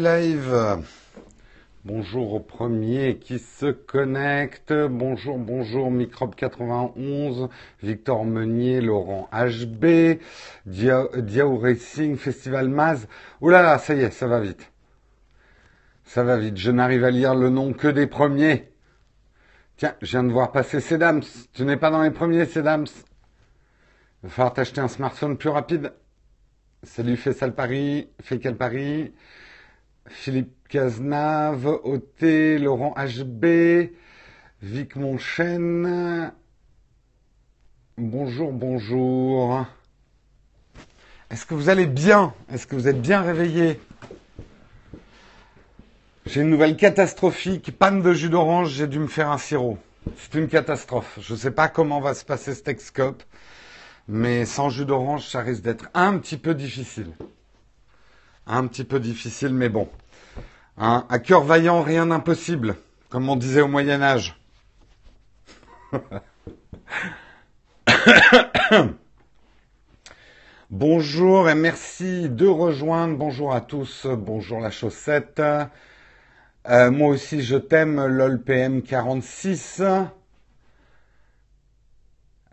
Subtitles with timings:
[0.00, 0.82] Live.
[1.84, 4.72] Bonjour au premier qui se connecte.
[4.72, 7.50] Bonjour, bonjour, Microbe 91,
[7.82, 10.18] Victor Meunier, Laurent HB,
[10.64, 13.08] Diao, Racing, Festival Maz.
[13.42, 14.72] Ouh ça y est, ça va vite.
[16.04, 16.56] Ça va vite.
[16.56, 18.72] Je n'arrive à lire le nom que des premiers.
[19.76, 21.20] Tiens, je viens de voir passer Sedams.
[21.52, 22.86] Tu n'es pas dans les premiers, Sedams.
[24.22, 25.92] Il va falloir t'acheter un smartphone plus rapide.
[26.84, 28.08] Salut Faisal Paris,
[28.40, 29.12] quel Paris,
[30.08, 33.90] Philippe Cazenave, OT, Laurent HB,
[34.62, 36.32] Vic Monchen.
[37.96, 39.66] Bonjour, bonjour.
[41.30, 42.34] Est-ce que vous allez bien?
[42.52, 43.80] Est-ce que vous êtes bien réveillés
[46.26, 49.78] J'ai une nouvelle catastrophique, panne de jus d'orange, j'ai dû me faire un sirop.
[50.16, 51.18] C'est une catastrophe.
[51.20, 53.22] Je ne sais pas comment va se passer ce Texcope.
[54.08, 57.12] Mais sans jus d'orange, ça risque d'être un petit peu difficile.
[58.52, 59.88] Un petit peu difficile, mais bon.
[60.76, 62.74] Hein, à cœur vaillant, rien d'impossible,
[63.08, 64.40] comme on disait au Moyen Âge.
[70.70, 73.16] Bonjour et merci de rejoindre.
[73.16, 74.06] Bonjour à tous.
[74.06, 75.40] Bonjour la chaussette.
[76.68, 79.80] Euh, moi aussi, je t'aime, LOLPM 46.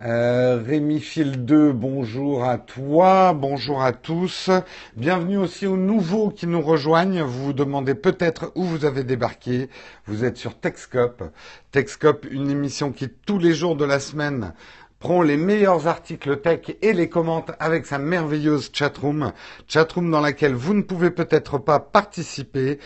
[0.06, 4.52] Euh, Rémi Fil 2, bonjour à toi, bonjour à tous.
[4.95, 7.23] Bienvenue aussi aux nouveaux qui nous rejoignent.
[7.23, 9.72] Vous vous demandez peut-être où vous avez débarqué.
[10.06, 11.23] Vous êtes sur Techscope.
[11.72, 14.53] Techscope, une émission qui tous les jours de la semaine
[15.00, 19.34] prend les meilleurs articles tech et les commente avec sa merveilleuse chatroom.
[19.68, 22.78] Chatroom dans laquelle vous ne pouvez peut-être pas participer.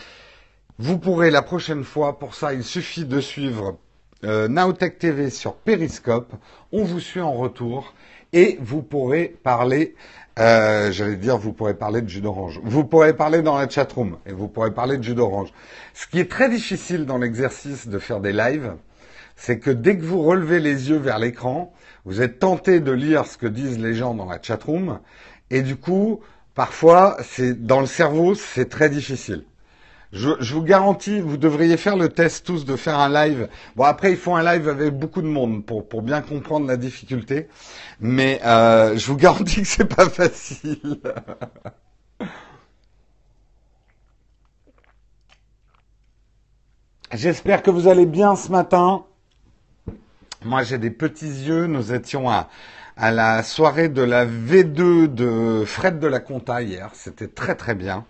[0.78, 2.18] Vous pourrez la prochaine fois.
[2.18, 3.76] Pour ça, il suffit de suivre
[4.24, 6.32] euh, Naotech TV sur Periscope.
[6.72, 7.94] On vous suit en retour
[8.32, 9.94] et vous pourrez parler,
[10.38, 12.60] euh, j'allais dire, vous pourrez parler de jus d'orange.
[12.62, 15.52] Vous pourrez parler dans la chatroom et vous pourrez parler de jus d'orange.
[15.94, 18.74] Ce qui est très difficile dans l'exercice de faire des lives,
[19.36, 21.72] c'est que dès que vous relevez les yeux vers l'écran,
[22.04, 25.00] vous êtes tenté de lire ce que disent les gens dans la chatroom
[25.50, 26.20] et du coup,
[26.54, 29.44] parfois, c'est dans le cerveau, c'est très difficile.
[30.12, 33.48] Je, vous garantis, vous devriez faire le test tous de faire un live.
[33.76, 36.76] Bon, après, il faut un live avec beaucoup de monde pour, pour bien comprendre la
[36.76, 37.48] difficulté.
[37.98, 41.00] Mais euh, je vous garantis que c'est pas facile.
[47.14, 49.04] J'espère que vous allez bien ce matin.
[50.44, 51.66] Moi, j'ai des petits yeux.
[51.66, 52.48] Nous étions à
[53.02, 56.88] à la soirée de la V2 de Fred de la Conta hier.
[56.94, 58.06] C'était très très bien.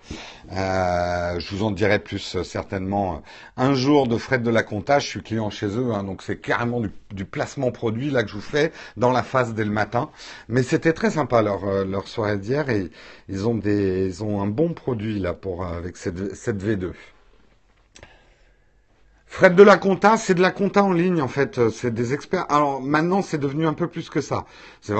[0.53, 3.22] Euh, je vous en dirai plus euh, certainement
[3.56, 4.98] un jour de Fred de la Conta.
[4.98, 8.34] Je suis client chez eux, hein, donc c'est carrément du, placement produit là que je
[8.34, 10.10] vous fais dans la phase dès le matin.
[10.48, 12.91] Mais c'était très sympa leur, euh, leur soirée d'hier et
[13.31, 16.92] ils ont des ils ont un bon produit là pour avec cette, cette V2.
[19.32, 21.70] Fred de la compta, c'est de la compta en ligne en fait.
[21.70, 22.44] C'est des experts.
[22.50, 24.44] Alors maintenant, c'est devenu un peu plus que ça.
[24.82, 24.93] C'est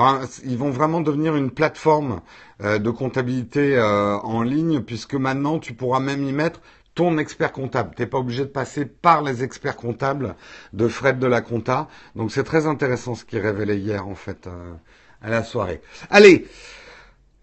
[0.43, 2.19] ils vont vraiment devenir une plateforme
[2.63, 6.61] euh, de comptabilité euh, en ligne puisque maintenant, tu pourras même y mettre
[6.95, 7.93] ton expert comptable.
[7.95, 10.35] T'es pas obligé de passer par les experts comptables
[10.73, 11.87] de Fred de la compta.
[12.15, 14.73] Donc c'est très intéressant ce qui révélait hier en fait euh,
[15.21, 15.79] à la soirée.
[16.09, 16.47] Allez.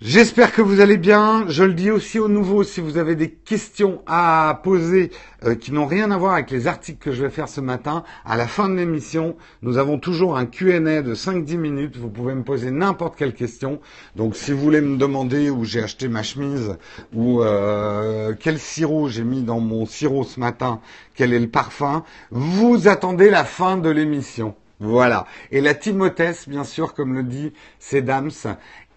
[0.03, 1.45] J'espère que vous allez bien.
[1.49, 5.11] Je le dis aussi aux nouveaux, si vous avez des questions à poser
[5.45, 8.03] euh, qui n'ont rien à voir avec les articles que je vais faire ce matin,
[8.25, 11.97] à la fin de l'émission, nous avons toujours un Q&A de 5-10 minutes.
[11.99, 13.79] Vous pouvez me poser n'importe quelle question.
[14.17, 16.79] Donc si vous voulez me demander où j'ai acheté ma chemise
[17.13, 20.81] ou euh, quel sirop j'ai mis dans mon sirop ce matin,
[21.15, 24.55] quel est le parfum, vous attendez la fin de l'émission.
[24.83, 25.27] Voilà.
[25.53, 28.31] Et la Timothée, bien sûr, comme le dit Sedams,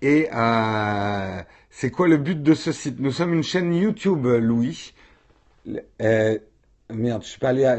[0.04, 3.00] et euh, c'est quoi le but de ce site?
[3.00, 4.94] Nous sommes une chaîne YouTube, Louis.
[6.02, 6.38] Euh,
[6.90, 7.30] merde, je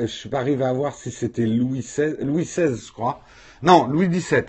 [0.06, 3.22] suis pas arrivé à voir si c'était Louis XVI, Louis XVI, je crois.
[3.62, 4.44] Non, Louis XVII.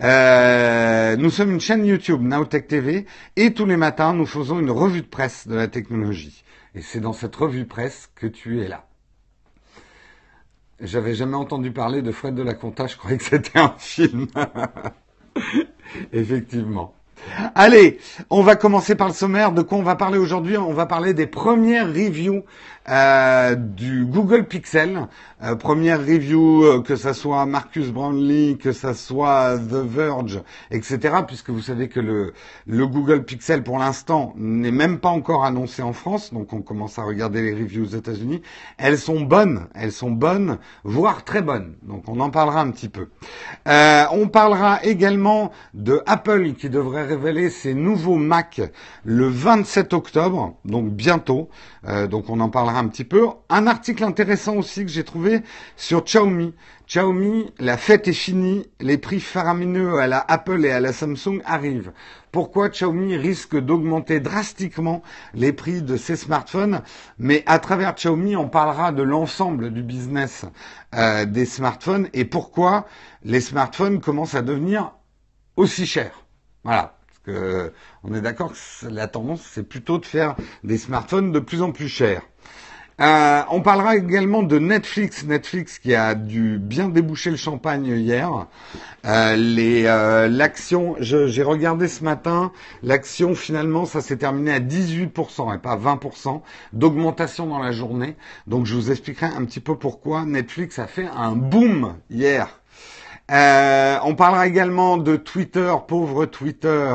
[0.00, 3.04] Euh, nous sommes une chaîne YouTube, Nowtech TV,
[3.36, 6.42] et tous les matins, nous faisons une revue de presse de la technologie.
[6.74, 8.86] Et c'est dans cette revue de presse que tu es là.
[10.80, 14.26] J'avais jamais entendu parler de Fred de la Conta, je croyais que c'était un film.
[16.14, 16.94] Effectivement.
[17.54, 19.52] Allez, on va commencer par le sommaire.
[19.52, 20.56] De quoi on va parler aujourd'hui?
[20.56, 22.44] On va parler des premières reviews
[22.88, 25.06] euh, du Google Pixel.
[25.42, 31.16] Euh, première review, euh, que ça soit Marcus Brownlee, que ça soit The Verge, etc.
[31.26, 32.32] Puisque vous savez que le,
[32.66, 36.32] le Google Pixel, pour l'instant, n'est même pas encore annoncé en France.
[36.32, 38.42] Donc on commence à regarder les reviews aux États-Unis.
[38.78, 41.74] Elles sont bonnes, elles sont bonnes, voire très bonnes.
[41.82, 43.08] Donc on en parlera un petit peu.
[43.66, 48.60] on parlera également de Apple qui devrait révéler ses nouveaux Mac
[49.04, 51.48] le 27 octobre, donc bientôt.
[51.86, 53.28] Euh, donc on en parlera un petit peu.
[53.48, 55.42] Un article intéressant aussi que j'ai trouvé
[55.76, 56.54] sur Xiaomi.
[56.86, 61.40] Xiaomi, la fête est finie, les prix faramineux à la Apple et à la Samsung
[61.44, 61.92] arrivent.
[62.32, 65.02] Pourquoi Xiaomi risque d'augmenter drastiquement
[65.34, 66.82] les prix de ses smartphones?
[67.18, 70.44] Mais à travers Xiaomi, on parlera de l'ensemble du business
[70.94, 72.86] euh, des smartphones et pourquoi
[73.22, 74.92] les smartphones commencent à devenir
[75.56, 76.24] aussi chers.
[76.64, 76.99] Voilà.
[77.24, 77.72] Que
[78.02, 81.72] on est d'accord que la tendance, c'est plutôt de faire des smartphones de plus en
[81.72, 82.22] plus chers.
[83.00, 88.46] Euh, on parlera également de Netflix, Netflix qui a dû bien déboucher le champagne hier.
[89.06, 92.52] Euh, euh, l'action, j'ai regardé ce matin,
[92.82, 96.42] l'action finalement ça s'est terminé à 18% et pas 20%
[96.74, 98.16] d'augmentation dans la journée.
[98.46, 102.59] Donc je vous expliquerai un petit peu pourquoi Netflix a fait un boom hier.
[103.30, 106.94] On parlera également de Twitter, pauvre Twitter,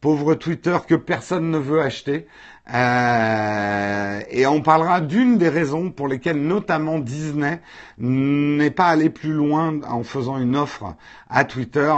[0.00, 2.26] pauvre Twitter que personne ne veut acheter.
[2.72, 7.60] Euh, et on parlera d'une des raisons pour lesquelles notamment Disney
[7.98, 10.94] n'est pas allé plus loin en faisant une offre
[11.28, 11.92] à Twitter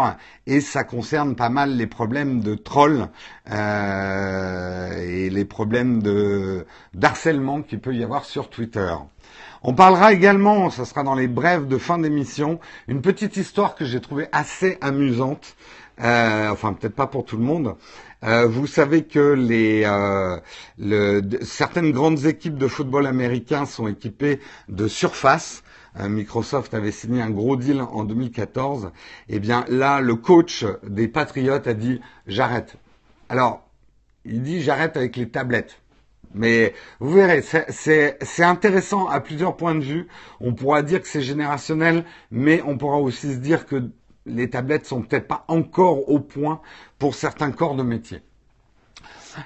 [0.46, 3.08] et ça concerne pas mal les problèmes de trolls
[3.50, 8.94] euh, et les problèmes de d'harcèlement qu'il peut y avoir sur Twitter.
[9.66, 13.86] On parlera également, ça sera dans les brèves de fin d'émission, une petite histoire que
[13.86, 15.56] j'ai trouvée assez amusante.
[16.02, 17.76] Euh, enfin peut-être pas pour tout le monde,
[18.24, 24.38] euh, vous savez que les, euh, certaines grandes équipes de football américain sont équipées
[24.68, 25.62] de surface.
[25.98, 28.90] Euh, Microsoft avait signé un gros deal en 2014.
[29.30, 32.76] Eh bien là, le coach des Patriotes a dit j'arrête.
[33.30, 33.66] Alors,
[34.26, 35.78] il dit j'arrête avec les tablettes.
[36.34, 40.08] Mais vous verrez, c'est intéressant à plusieurs points de vue.
[40.40, 43.90] On pourra dire que c'est générationnel, mais on pourra aussi se dire que
[44.26, 46.60] les tablettes sont peut-être pas encore au point
[46.98, 48.22] pour certains corps de métier.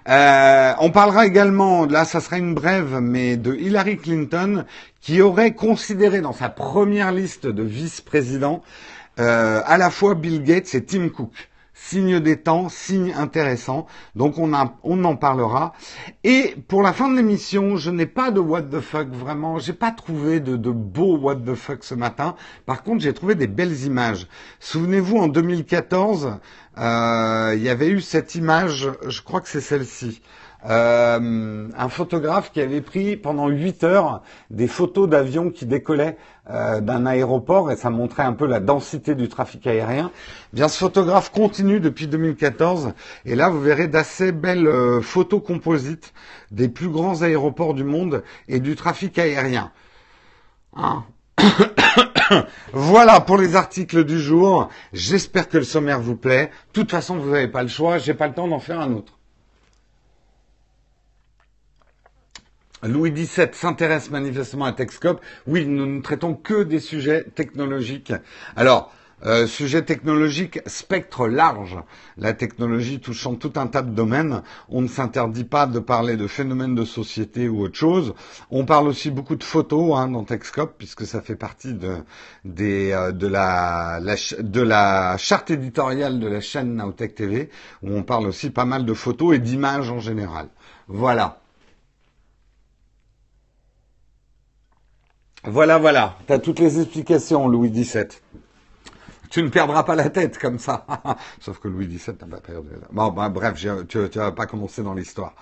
[0.08, 4.64] Euh, on parlera également, là ça sera une brève, mais de Hillary Clinton
[5.00, 8.62] qui aurait considéré dans sa première liste de vice-présidents
[9.18, 11.32] euh, à la fois Bill Gates et Tim Cook
[11.80, 13.86] signe des temps, signe intéressant.
[14.14, 14.52] Donc on,
[14.82, 15.72] on en parlera.
[16.24, 19.58] Et pour la fin de l'émission, je n'ai pas de what the fuck vraiment.
[19.58, 22.34] J'ai pas trouvé de, de beau what the fuck ce matin.
[22.66, 24.26] Par contre, j'ai trouvé des belles images.
[24.60, 26.38] Souvenez-vous, en 2014,
[26.78, 28.90] euh, il y avait eu cette image.
[29.06, 30.20] Je crois que c'est celle-ci.
[30.66, 36.16] Euh, un photographe qui avait pris pendant 8 heures des photos d'avions qui décollaient
[36.50, 40.10] euh, d'un aéroport et ça montrait un peu la densité du trafic aérien.
[40.52, 42.92] Eh bien, ce photographe continue depuis 2014
[43.24, 46.12] et là vous verrez d'assez belles euh, photos composites
[46.50, 49.70] des plus grands aéroports du monde et du trafic aérien.
[50.74, 51.04] Hein
[52.72, 54.68] voilà pour les articles du jour.
[54.92, 56.46] J'espère que le sommaire vous plaît.
[56.74, 57.98] De toute façon, vous n'avez pas le choix.
[57.98, 59.17] J'ai pas le temps d'en faire un autre.
[62.82, 65.20] Louis XVII s'intéresse manifestement à Texcope.
[65.46, 68.12] Oui, nous ne traitons que des sujets technologiques.
[68.54, 68.92] Alors,
[69.26, 71.76] euh, sujet technologique, spectre large.
[72.16, 74.42] La technologie touchant tout un tas de domaines.
[74.68, 78.14] On ne s'interdit pas de parler de phénomènes de société ou autre chose.
[78.52, 84.62] On parle aussi beaucoup de photos hein, dans Texcope, puisque ça fait partie euh, de
[84.62, 87.50] la charte éditoriale de la chaîne Nowtech TV,
[87.82, 90.48] où on parle aussi pas mal de photos et d'images en général.
[90.86, 91.40] Voilà.
[95.44, 96.18] Voilà, voilà.
[96.26, 98.08] Tu as toutes les explications, Louis XVII.
[99.30, 100.86] Tu ne perdras pas la tête comme ça.
[101.40, 102.70] Sauf que Louis XVII n'a pas perdu.
[102.90, 103.54] Bon, bah, bref,
[103.88, 105.34] tu, ne vas pas commencer dans l'histoire.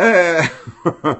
[0.00, 0.40] Euh...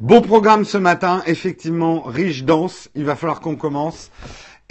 [0.00, 2.90] Beau programme ce matin, effectivement, riche, dense.
[2.94, 4.10] Il va falloir qu'on commence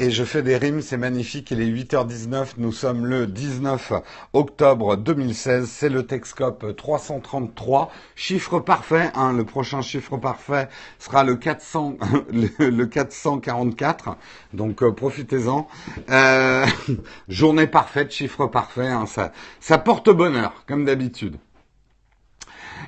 [0.01, 1.51] et je fais des rimes, c'est magnifique.
[1.51, 3.93] Il est 8h19, nous sommes le 19
[4.34, 11.36] octobre 2016, c'est le Texcope 333, chiffre parfait, hein, le prochain chiffre parfait sera le
[11.36, 11.98] 400,
[12.31, 14.17] le, 444,
[14.53, 15.67] donc euh, profitez-en.
[16.10, 16.65] Euh,
[17.27, 21.38] journée parfaite, chiffre parfait, hein, ça, porte bonheur, comme d'habitude.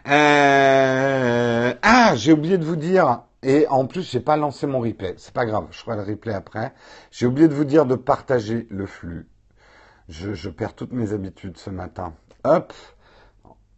[0.08, 5.15] Euh, ah, j'ai oublié de vous dire, et en plus, j'ai pas lancé mon replay.
[5.17, 6.73] C'est pas grave, je ferai le replay après.
[7.12, 9.27] J'ai oublié de vous dire de partager le flux.
[10.09, 12.13] Je, perds toutes mes habitudes ce matin.
[12.43, 12.73] Hop.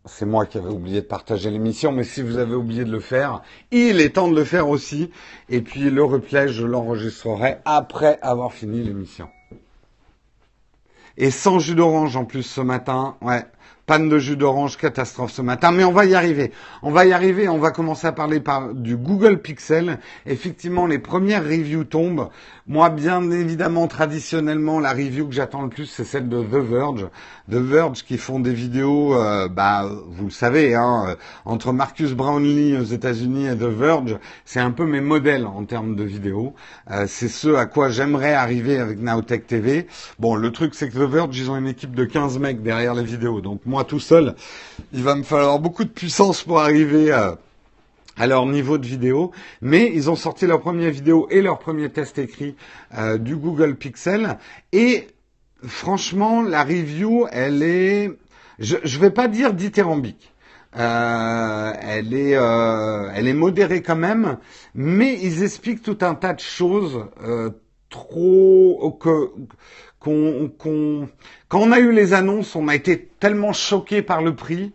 [0.08, 3.00] C'est moi qui avais oublié de partager l'émission, mais si vous avez oublié de le
[3.00, 3.42] faire,
[3.72, 5.10] il est temps de le faire aussi.
[5.50, 9.30] Et puis le replay, je l'enregistrerai après avoir fini l'émission.
[11.18, 13.46] Et sans jus d'orange en plus ce matin, ouais,
[13.86, 16.52] Panne de jus d'orange, catastrophe ce matin, mais on va y arriver.
[16.82, 20.00] On va y arriver, on va commencer à parler par du Google Pixel.
[20.26, 22.30] Effectivement, les premières reviews tombent.
[22.68, 27.08] Moi, bien évidemment, traditionnellement, la review que j'attends le plus, c'est celle de The Verge.
[27.52, 31.16] The Verge qui font des vidéos, euh, bah, vous le savez, hein, euh,
[31.46, 35.96] entre Marcus Brownlee aux États-Unis et The Verge, c'est un peu mes modèles en termes
[35.96, 36.56] de vidéos.
[36.90, 39.86] Euh, c'est ce à quoi j'aimerais arriver avec Nowtech TV.
[40.18, 42.96] Bon, le truc, c'est que The Verge, ils ont une équipe de 15 mecs derrière
[42.96, 43.42] les vidéos.
[43.84, 44.36] Tout seul,
[44.94, 47.12] il va me falloir beaucoup de puissance pour arriver
[48.18, 51.90] à leur niveau de vidéo, mais ils ont sorti leur première vidéo et leur premier
[51.90, 52.56] test écrit
[52.98, 54.38] euh, du Google Pixel.
[54.72, 55.08] Et
[55.66, 58.12] franchement, la review, elle est,
[58.60, 60.32] je ne vais pas dire dithyrambique.
[60.78, 64.38] Euh, elle est, euh, elle est modérée quand même,
[64.74, 67.06] mais ils expliquent tout un tas de choses
[67.90, 69.32] trop que
[70.06, 71.10] qu'on, qu'on,
[71.48, 74.72] quand on a eu les annonces, on a été tellement choqué par le prix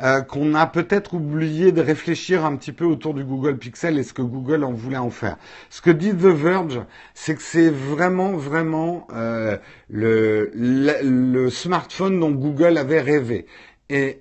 [0.00, 4.04] euh, qu'on a peut-être oublié de réfléchir un petit peu autour du Google Pixel et
[4.04, 5.36] ce que Google en voulait en faire.
[5.68, 6.80] Ce que dit The Verge,
[7.12, 9.56] c'est que c'est vraiment, vraiment euh,
[9.90, 13.46] le, le, smartphone dont Google avait rêvé.
[13.90, 14.20] Et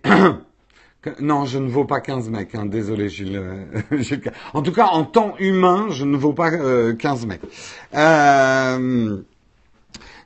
[1.20, 3.40] non, je ne vaux pas 15 mecs, hein, désolé Gilles.
[4.56, 7.42] en tout cas, en temps humain, je ne vaux pas euh, 15 mecs.
[7.94, 9.22] Euh,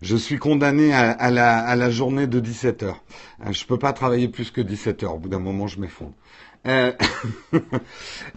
[0.01, 3.03] je suis condamné à, la, journée de 17 heures.
[3.45, 5.15] Euh, je peux pas travailler plus que 17 heures.
[5.15, 6.13] Au bout d'un moment, je m'effondre.
[6.67, 6.91] Euh,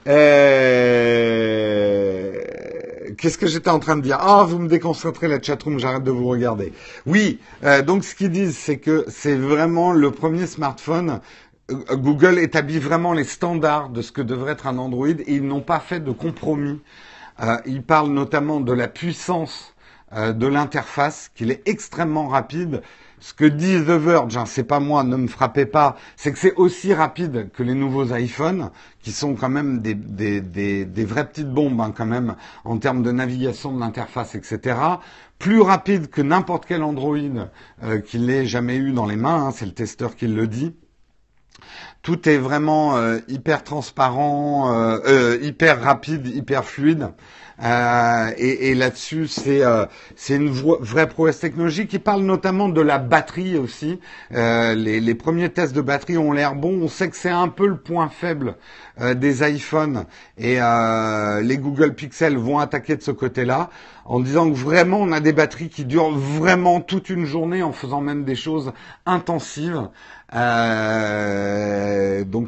[0.06, 2.32] euh,
[3.16, 4.18] qu'est-ce que j'étais en train de dire?
[4.20, 6.72] Ah, vous me déconcentrez la chatroom, j'arrête de vous regarder.
[7.06, 7.38] Oui,
[7.86, 11.20] donc ce qu'ils disent, c'est que c'est vraiment le premier smartphone
[11.70, 15.62] Google établit vraiment les standards de ce que devrait être un Android et ils n'ont
[15.62, 16.78] pas fait de compromis.
[17.64, 19.73] ils parlent notamment de la puissance
[20.14, 22.82] euh, de l'interface, qu'il est extrêmement rapide.
[23.20, 26.38] Ce que dit The Verge, hein, c'est pas moi, ne me frappez pas, c'est que
[26.38, 31.26] c'est aussi rapide que les nouveaux iPhones, qui sont quand même des, des, des, vraies
[31.26, 34.78] petites bombes hein, quand même en termes de navigation de l'interface, etc.
[35.38, 37.16] Plus rapide que n'importe quel Android
[37.82, 40.74] euh, qu'il ait jamais eu dans les mains, hein, c'est le testeur qui le dit
[42.02, 47.08] tout est vraiment euh, hyper transparent, euh, hyper rapide, hyper fluide.
[47.62, 49.86] Euh, et, et là-dessus, c'est euh,
[50.28, 51.88] une vraie prouesse technologique.
[51.88, 54.00] qui parle notamment de la batterie aussi.
[54.32, 56.82] Euh, les, les, premiers tests de batterie ont l'air bons.
[56.82, 58.56] On sait que c'est un peu le point faible
[59.00, 60.04] euh, des iPhones
[60.38, 63.70] et euh, les Google Pixel vont attaquer de ce côté-là
[64.04, 67.72] en disant que vraiment on a des batteries qui durent vraiment toute une journée en
[67.72, 68.72] faisant même des choses
[69.06, 69.88] intensives.
[70.32, 70.40] donc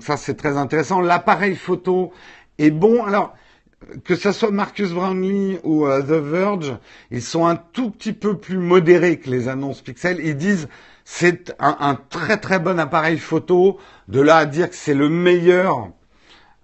[0.02, 1.00] ça c'est très intéressant.
[1.00, 2.12] L'appareil photo
[2.58, 3.04] est bon.
[3.04, 3.34] Alors
[4.05, 6.76] que ce soit Marcus Brownlee ou euh, The Verge,
[7.11, 10.21] ils sont un tout petit peu plus modérés que les annonces Pixel.
[10.23, 10.69] Ils disent
[11.05, 13.78] c'est un, très très bon appareil photo.
[14.09, 15.90] De là à dire que c'est le meilleur,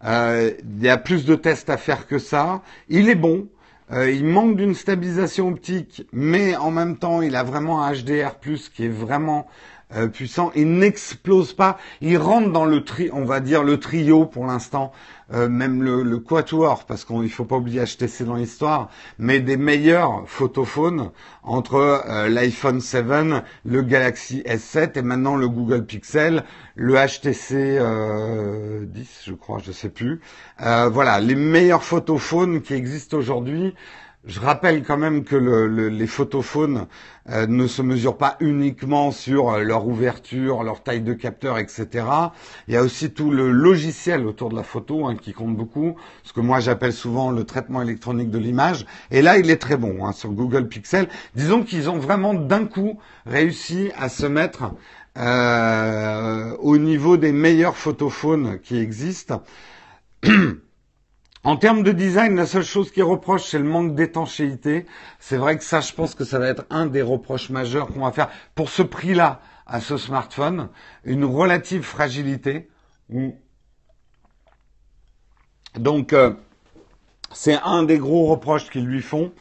[0.04, 2.62] euh, il y a plus de tests à faire que ça.
[2.88, 3.48] Il est bon.
[3.92, 8.32] Euh, il manque d'une stabilisation optique, mais en même temps, il a vraiment un HDR+
[8.74, 9.46] qui est vraiment
[9.94, 10.52] euh, puissant.
[10.54, 11.78] Il n'explose pas.
[12.00, 14.92] Il rentre dans le tri, on va dire le trio pour l'instant,
[15.32, 19.56] euh, même le, le, quatuor, parce qu'il faut pas oublier HTC dans l'histoire, mais des
[19.56, 21.10] meilleurs photophones
[21.42, 23.04] entre euh, l'iPhone 7,
[23.64, 26.44] le Galaxy S7 et maintenant le Google Pixel,
[26.74, 27.78] le HTC
[28.86, 30.20] 10, je crois, je sais plus.
[30.58, 33.74] voilà, les meilleurs photophones qui existent aujourd'hui.
[34.24, 36.86] Je rappelle quand même que le, les photophones
[37.28, 42.06] euh, ne se mesurent pas uniquement sur euh, leur ouverture, leur taille de capteur, etc.
[42.68, 45.96] Il y a aussi tout le logiciel autour de la photo hein, qui compte beaucoup,
[46.22, 48.86] ce que moi j'appelle souvent le traitement électronique de l'image.
[49.10, 51.08] Et là, il est très bon hein, sur Google Pixel.
[51.34, 54.72] Disons qu'ils ont vraiment d'un coup réussi à se mettre
[55.18, 59.42] euh, au niveau des meilleurs photophones qui existent.
[61.44, 64.86] En termes de design, la seule chose qui reproche, c'est le manque d'étanchéité.
[65.18, 68.04] C'est vrai que ça, je pense que ça va être un des reproches majeurs qu'on
[68.04, 70.68] va faire pour ce prix-là à ce smartphone.
[71.04, 72.68] Une relative fragilité.
[75.74, 76.32] Donc, euh,
[77.32, 79.32] c'est un des gros reproches qu'ils lui font.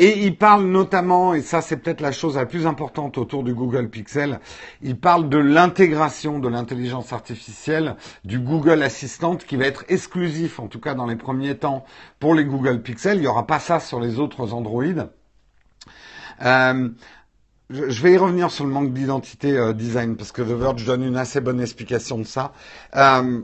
[0.00, 3.52] Et il parle notamment, et ça c'est peut-être la chose la plus importante autour du
[3.52, 4.38] Google Pixel,
[4.80, 10.68] il parle de l'intégration de l'intelligence artificielle du Google Assistant qui va être exclusif, en
[10.68, 11.84] tout cas dans les premiers temps,
[12.20, 13.16] pour les Google Pixel.
[13.16, 14.84] Il n'y aura pas ça sur les autres Android.
[16.44, 16.88] Euh,
[17.70, 21.02] je vais y revenir sur le manque d'identité euh, design parce que The Verge donne
[21.02, 22.52] une assez bonne explication de ça.
[22.94, 23.40] Euh,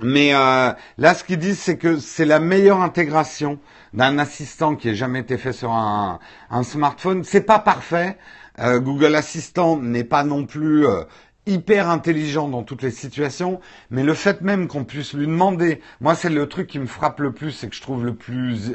[0.00, 3.58] mais là, ce qu'ils disent, c'est que c'est la meilleure intégration
[3.92, 6.18] d'un assistant qui ait jamais été fait sur un,
[6.50, 7.24] un smartphone.
[7.24, 8.16] C'est pas parfait.
[8.60, 11.04] Euh, Google Assistant n'est pas non plus euh,
[11.48, 16.14] hyper intelligent dans toutes les situations, mais le fait même qu'on puisse lui demander, moi
[16.14, 18.74] c'est le truc qui me frappe le plus et que je trouve le plus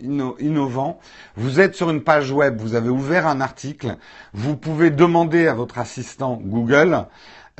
[0.00, 1.00] innovant.
[1.36, 3.96] Vous êtes sur une page web, vous avez ouvert un article,
[4.32, 7.04] vous pouvez demander à votre assistant Google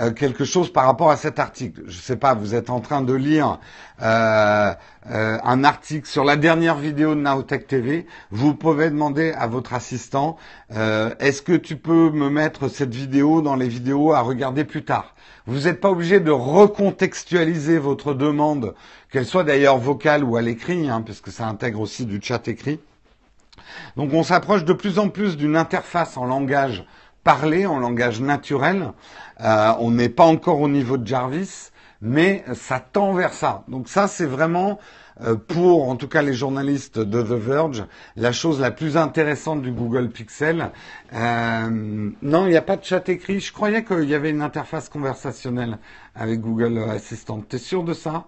[0.01, 1.83] euh, quelque chose par rapport à cet article.
[1.87, 3.59] Je ne sais pas, vous êtes en train de lire
[4.01, 4.73] euh,
[5.11, 8.07] euh, un article sur la dernière vidéo de Naotech TV.
[8.31, 10.37] Vous pouvez demander à votre assistant
[10.71, 15.15] est-ce que tu peux me mettre cette vidéo dans les vidéos à regarder plus tard?
[15.47, 18.75] Vous n'êtes pas obligé de recontextualiser votre demande,
[19.11, 22.47] qu'elle soit d'ailleurs vocale ou à l'écrit, hein, parce que ça intègre aussi du chat
[22.49, 22.81] écrit.
[23.97, 26.85] Donc on s'approche de plus en plus d'une interface en langage
[27.25, 28.93] parler en langage naturel.
[29.41, 31.71] Euh, on n'est pas encore au niveau de Jarvis,
[32.01, 33.65] mais ça tend vers ça.
[33.69, 34.79] Donc ça, c'est vraiment
[35.21, 37.85] euh, pour, en tout cas, les journalistes de The Verge,
[38.17, 40.71] la chose la plus intéressante du Google Pixel.
[41.13, 43.41] Euh, non, il n'y a pas de chat écrit.
[43.41, 45.79] Je croyais qu'il y avait une interface conversationnelle
[46.15, 47.41] avec Google Assistant.
[47.41, 48.27] T'es sûr de ça?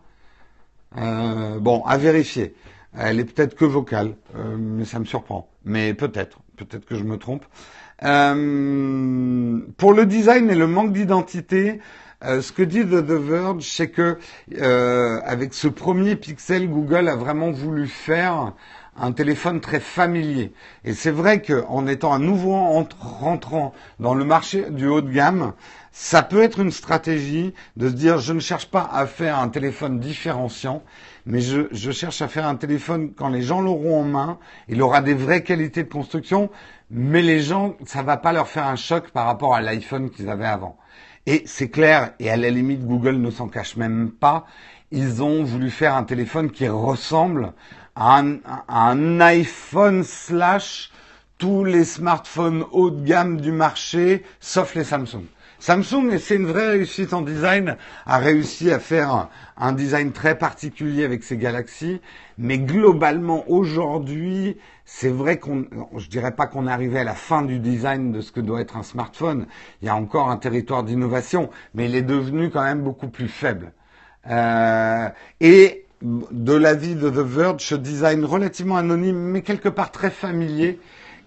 [0.97, 2.56] Bon, à vérifier.
[2.99, 4.16] Elle est peut-être que vocale,
[4.59, 5.49] mais ça me surprend.
[5.64, 7.44] Mais peut-être, peut-être que je me trompe.
[8.02, 11.80] Euh, pour le design et le manque d'identité,
[12.25, 14.19] euh, ce que dit The, Verge, c'est que
[14.59, 18.52] euh, avec ce premier Pixel, Google a vraiment voulu faire
[18.97, 20.52] un téléphone très familier.
[20.85, 22.52] Et c'est vrai qu'en étant un nouveau
[23.00, 25.52] rentrant dans le marché du haut de gamme,
[25.92, 29.49] ça peut être une stratégie de se dire je ne cherche pas à faire un
[29.49, 30.83] téléphone différenciant,
[31.26, 35.02] mais je, cherche à faire un téléphone quand les gens l'auront en main, il aura
[35.02, 36.50] des vraies qualités de construction,
[36.90, 40.28] mais les gens, ça va pas leur faire un choc par rapport à l'iPhone qu'ils
[40.28, 40.76] avaient avant.
[41.26, 44.46] Et c'est clair, et à la limite, Google ne s'en cache même pas,
[44.90, 47.52] ils ont voulu faire un téléphone qui ressemble
[47.94, 48.22] à
[48.68, 50.90] un iPhone slash
[51.38, 55.24] tous les smartphones haut de gamme du marché, sauf les Samsung.
[55.61, 57.76] Samsung, c'est une vraie réussite en design,
[58.07, 62.00] a réussi à faire un design très particulier avec ses Galaxy,
[62.38, 65.67] mais globalement aujourd'hui, c'est vrai qu'on,
[65.99, 68.62] je dirais pas qu'on est arrivé à la fin du design de ce que doit
[68.62, 69.47] être un smartphone.
[69.83, 73.29] Il y a encore un territoire d'innovation, mais il est devenu quand même beaucoup plus
[73.29, 73.73] faible.
[74.31, 75.09] Euh,
[75.43, 80.81] et de l'avis de The Verge, ce design relativement anonyme, mais quelque part très familier,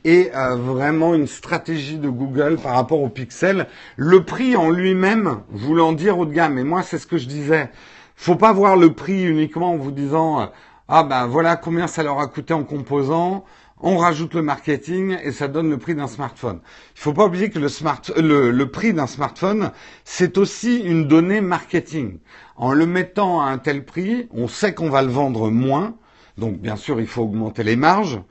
[0.05, 3.67] et euh, vraiment une stratégie de Google par rapport au Pixel.
[3.95, 7.27] Le prix en lui-même, voulant dire haut de gamme, et moi c'est ce que je
[7.27, 7.69] disais,
[8.15, 10.45] faut pas voir le prix uniquement en vous disant euh,
[10.87, 13.45] ah ben voilà combien ça leur a coûté en composants,
[13.85, 16.61] on rajoute le marketing et ça donne le prix d'un smartphone.
[16.95, 19.71] Il faut pas oublier que le, smart, le, le prix d'un smartphone,
[20.05, 22.19] c'est aussi une donnée marketing.
[22.55, 25.95] En le mettant à un tel prix, on sait qu'on va le vendre moins,
[26.37, 28.21] donc bien sûr il faut augmenter les marges,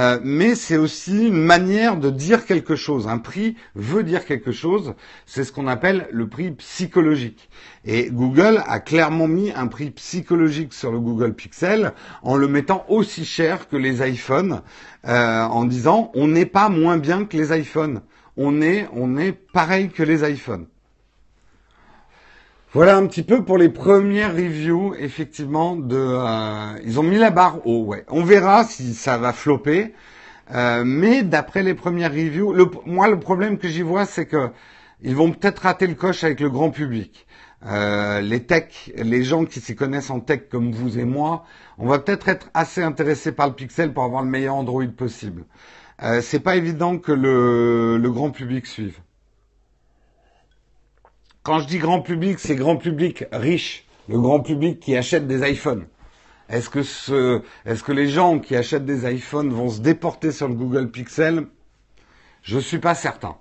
[0.00, 3.06] euh, mais c'est aussi une manière de dire quelque chose.
[3.06, 4.94] Un prix veut dire quelque chose.
[5.26, 7.50] C'est ce qu'on appelle le prix psychologique.
[7.84, 12.86] Et Google a clairement mis un prix psychologique sur le Google Pixel en le mettant
[12.88, 14.62] aussi cher que les iPhones,
[15.06, 18.00] euh, en disant on n'est pas moins bien que les iPhones.
[18.38, 20.66] On est, on est pareil que les iPhones.
[22.72, 25.96] Voilà un petit peu pour les premières reviews, effectivement, de.
[25.96, 28.04] Euh, ils ont mis la barre haut, ouais.
[28.08, 29.92] On verra si ça va flopper.
[30.54, 34.50] Euh, mais d'après les premières reviews, le, moi le problème que j'y vois, c'est que
[35.02, 37.26] ils vont peut-être rater le coche avec le grand public.
[37.66, 41.44] Euh, les tech, les gens qui s'y connaissent en tech comme vous et moi,
[41.78, 45.44] on va peut-être être assez intéressés par le Pixel pour avoir le meilleur Android possible.
[46.04, 49.00] Euh, c'est pas évident que le grand public suive.
[51.42, 55.50] Quand je dis grand public, c'est grand public riche, le grand public qui achète des
[55.50, 55.86] iPhones.
[56.50, 60.48] Est-ce que, ce, est-ce que les gens qui achètent des iPhones vont se déporter sur
[60.48, 61.46] le Google Pixel?
[62.42, 63.36] Je ne suis pas certain.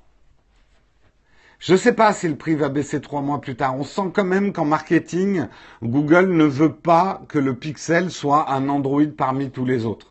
[1.59, 3.75] Je ne sais pas si le prix va baisser trois mois plus tard.
[3.75, 5.47] On sent quand même qu'en marketing,
[5.83, 10.08] Google ne veut pas que le Pixel soit un Android parmi tous les autres.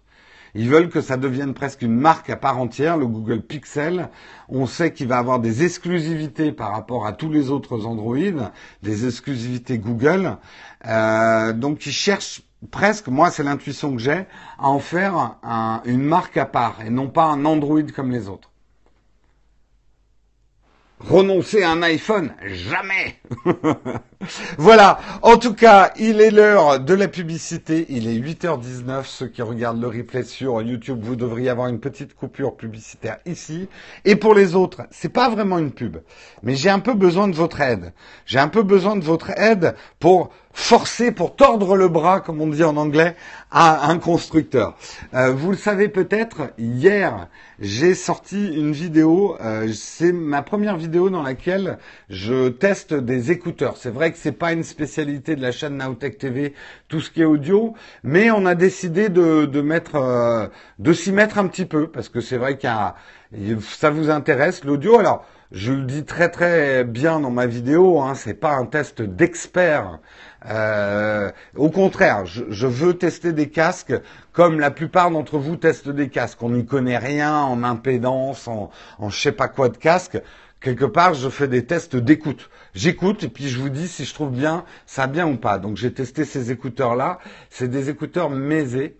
[0.58, 4.08] Ils veulent que ça devienne presque une marque à part entière, le Google Pixel.
[4.48, 8.16] On sait qu'il va avoir des exclusivités par rapport à tous les autres Android,
[8.82, 10.36] des exclusivités Google.
[10.84, 12.42] Euh, donc ils cherchent
[12.72, 14.26] presque, moi c'est l'intuition que j'ai,
[14.58, 15.36] à en faire
[15.84, 18.50] une marque à part et non pas un Android comme les autres.
[20.98, 23.20] Renoncer à un iPhone Jamais
[24.58, 24.98] Voilà.
[25.22, 27.86] En tout cas, il est l'heure de la publicité.
[27.88, 29.04] Il est 8h19.
[29.04, 33.68] Ceux qui regardent le replay sur YouTube, vous devriez avoir une petite coupure publicitaire ici.
[34.04, 35.98] Et pour les autres, c'est pas vraiment une pub.
[36.42, 37.92] Mais j'ai un peu besoin de votre aide.
[38.26, 42.48] J'ai un peu besoin de votre aide pour forcer, pour tordre le bras, comme on
[42.48, 43.14] dit en anglais,
[43.52, 44.76] à un constructeur.
[45.14, 47.28] Euh, vous le savez peut-être, hier,
[47.60, 49.36] j'ai sorti une vidéo.
[49.40, 51.78] Euh, c'est ma première vidéo dans laquelle
[52.10, 53.76] je teste des écouteurs.
[53.76, 56.54] C'est vrai que c'est pas une spécialité de la chaîne Nowtech TV,
[56.88, 60.46] tout ce qui est audio, mais on a décidé de, de mettre, euh,
[60.78, 62.68] de s'y mettre un petit peu parce que c'est vrai que
[63.60, 64.98] ça vous intéresse l'audio.
[64.98, 69.00] Alors je le dis très très bien dans ma vidéo, hein, c'est pas un test
[69.00, 69.98] d'expert.
[70.46, 73.94] Euh, au contraire, je, veux tester des casques
[74.32, 76.42] comme la plupart d'entre vous testent des casques.
[76.42, 80.20] On n'y connaît rien en impédance, en, en je sais pas quoi de casque.
[80.60, 82.50] Quelque part, je fais des tests d'écoute.
[82.74, 85.58] J'écoute et puis je vous dis si je trouve bien, ça bien ou pas.
[85.58, 87.18] Donc j'ai testé ces écouteurs-là.
[87.50, 88.96] C'est des écouteurs Mézé.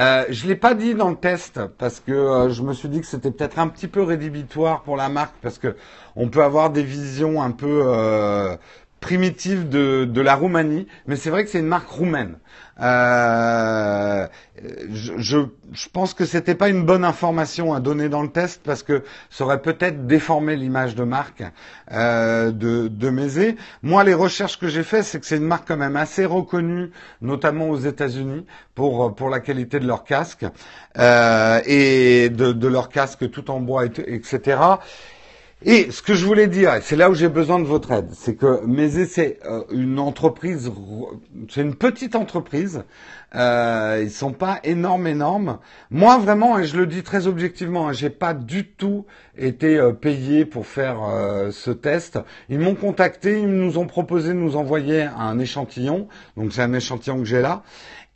[0.00, 3.00] Euh, je l'ai pas dit dans le test parce que euh, je me suis dit
[3.00, 5.76] que c'était peut-être un petit peu rédhibitoire pour la marque parce que
[6.16, 8.56] on peut avoir des visions un peu euh,
[9.04, 12.38] primitives de, de la Roumanie, mais c'est vrai que c'est une marque roumaine.
[12.80, 14.26] Euh,
[14.90, 15.38] je, je,
[15.72, 19.02] je, pense que c'était pas une bonne information à donner dans le test parce que
[19.28, 21.42] ça aurait peut-être déformé l'image de marque
[21.92, 23.56] euh, de, de Mézé.
[23.82, 26.90] Moi, les recherches que j'ai faites, c'est que c'est une marque quand même assez reconnue,
[27.20, 30.46] notamment aux États-Unis, pour pour la qualité de leur casque
[30.98, 34.58] euh, et de, de leur casque tout en bois, etc.
[35.66, 38.34] Et ce que je voulais dire, c'est là où j'ai besoin de votre aide, c'est
[38.34, 40.70] que Mézé, c'est euh, une entreprise,
[41.48, 42.84] c'est une petite entreprise.
[43.34, 45.58] Euh, ils sont pas énormes, énormes.
[45.90, 49.06] Moi, vraiment, et je le dis très objectivement, hein, j'ai pas du tout
[49.38, 52.18] été euh, payé pour faire euh, ce test.
[52.50, 56.08] Ils m'ont contacté, ils nous ont proposé de nous envoyer un échantillon.
[56.36, 57.62] Donc c'est un échantillon que j'ai là.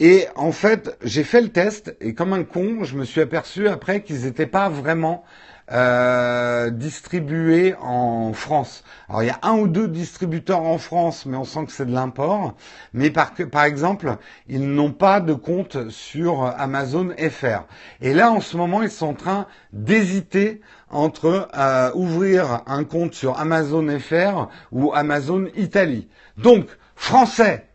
[0.01, 3.69] Et en fait, j'ai fait le test et comme un con, je me suis aperçu
[3.69, 5.25] après qu'ils n'étaient pas vraiment
[5.73, 8.85] euh, distribués en France.
[9.09, 11.87] Alors il y a un ou deux distributeurs en France, mais on sent que c'est
[11.87, 12.55] de l'import.
[12.93, 14.17] Mais par, par exemple,
[14.49, 17.67] ils n'ont pas de compte sur Amazon FR.
[18.01, 23.15] Et là, en ce moment, ils sont en train d'hésiter entre euh, ouvrir un compte
[23.15, 26.09] sur Amazon FR ou Amazon Italie.
[26.37, 27.68] Donc, français,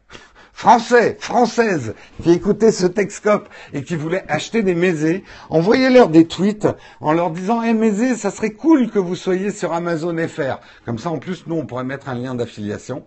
[0.54, 6.68] français, françaises qui écoutaient ce Texcope et qui voulaient acheter des Mézés, envoyez-leur des tweets
[7.02, 11.00] en leur disant "Eh Mézé, ça serait cool que vous soyez sur Amazon FR." Comme
[11.00, 13.04] ça en plus nous on pourrait mettre un lien d'affiliation.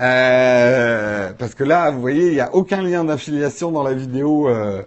[0.00, 4.48] Euh, parce que là, vous voyez, il n'y a aucun lien d'affiliation dans la vidéo
[4.48, 4.82] euh,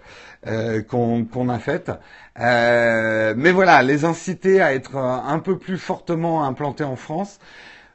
[0.46, 1.90] euh, qu'on a faite.
[2.36, 7.38] mais voilà, les inciter à être un peu plus fortement implantés en France.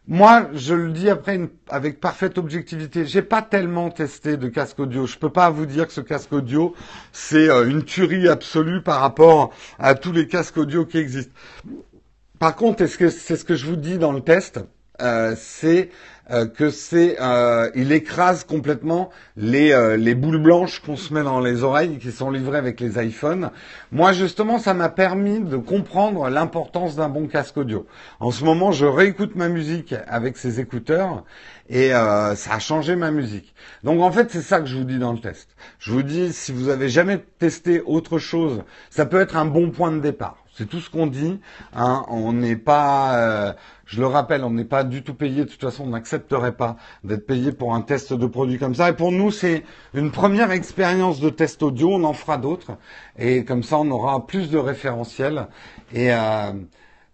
[0.08, 1.40] Moi, je le dis après
[1.70, 5.08] avec parfaite objectivité, j'ai pas tellement testé de casque audio.
[5.08, 6.76] Je peux pas vous dire que ce casque audio
[7.14, 11.32] c'est euh, une tuerie absolue par rapport à tous les casques audio qui existent.
[12.38, 14.60] Par contre, c'est ce que je vous dis dans le test
[15.02, 15.90] euh, C'est
[16.32, 21.22] euh, que c'est, euh, il écrase complètement les, euh, les boules blanches qu'on se met
[21.22, 23.52] dans les oreilles qui sont livrées avec les iPhones.
[23.92, 27.86] Moi, justement, ça m'a permis de comprendre l'importance d'un bon casque audio.
[28.22, 31.26] En ce moment, je réécoute ma musique avec ces écouteurs
[31.70, 33.54] et ça a changé ma musique.
[33.84, 35.50] Donc, en fait, c'est ça que je vous dis dans le test.
[35.80, 39.72] Je vous dis, si vous avez jamais testé autre chose, ça peut être un bon
[39.72, 40.44] point de départ.
[40.56, 41.40] C'est tout ce qu'on dit.
[41.76, 42.06] Hein.
[42.10, 43.54] On n'est pas, euh,
[43.86, 45.46] je le rappelle, on n'est pas du tout payé.
[45.46, 48.90] De toute façon, on n'accepterait pas d'être payé pour un test de produit comme ça.
[48.90, 51.92] Et pour nous, c'est une première expérience de test audio.
[51.92, 52.78] On en fera d'autres.
[53.18, 55.48] Et comme ça, on aura plus de référentiels.
[55.94, 56.54] Et euh,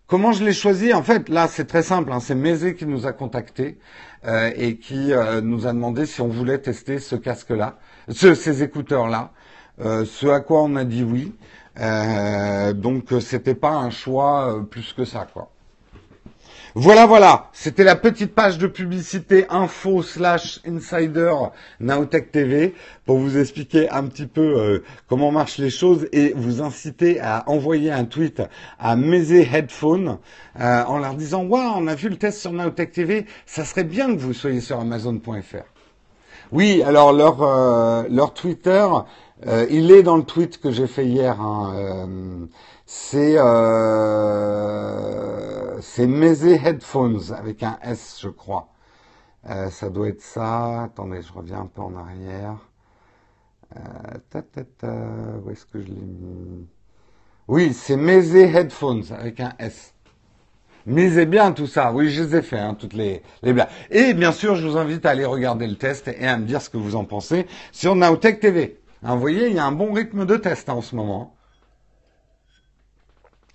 [0.08, 0.94] comment je l'ai choisi?
[0.94, 2.12] En fait, là, c'est très simple.
[2.12, 2.20] Hein.
[2.20, 3.80] C'est Mézé qui nous a contactés
[4.26, 5.12] euh, et qui
[5.44, 7.78] nous a demandé si on voulait tester ce casque-là,
[8.10, 9.32] ces écouteurs-là.
[9.80, 11.34] ce à quoi on a dit oui.
[11.80, 15.52] Euh, donc euh, c'était pas un choix euh, plus que ça, quoi.
[16.76, 17.50] Voilà, voilà.
[17.52, 21.34] C'était la petite page de publicité info slash insider
[21.80, 27.20] Naotech TV pour vous expliquer un petit peu comment marchent les choses et vous inciter
[27.20, 28.44] à envoyer un tweet
[28.78, 30.20] à Mézé Headphone
[30.60, 34.14] en leur disant Waouh, on a vu le test sur Naotech TV, ça serait bien
[34.14, 35.66] que vous soyez sur Amazon.fr.
[36.52, 38.86] Oui, alors leur, leur Twitter,
[39.48, 41.40] euh, il est dans le tweet que j'ai fait hier.
[41.40, 42.46] Hein, euh,
[42.86, 44.60] c'est euh,
[45.82, 48.68] c'est Headphones avec un S, je crois.
[49.50, 50.84] Euh, ça doit être ça.
[50.84, 52.56] Attendez, je reviens un peu en arrière.
[54.30, 54.94] ta, ta, ta,
[55.44, 55.96] où est-ce que je l'ai
[57.48, 59.94] Oui, c'est Mézé Headphones avec un S.
[60.86, 61.94] Mais c'est bien tout ça.
[61.94, 63.70] Oui, je les ai fait, hein, toutes les, les blagues.
[63.92, 66.62] Et bien sûr, je vous invite à aller regarder le test et à me dire
[66.62, 68.80] ce que vous en pensez sur Nowtech TV.
[69.04, 71.36] Hein, vous voyez, il y a un bon rythme de test hein, en ce moment.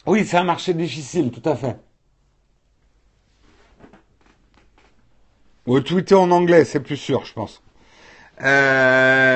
[0.06, 1.76] Oui, c'est un marché difficile, tout à fait.
[5.66, 7.62] Ou tweeter en anglais, c'est plus sûr, je pense.
[8.42, 9.34] Euh,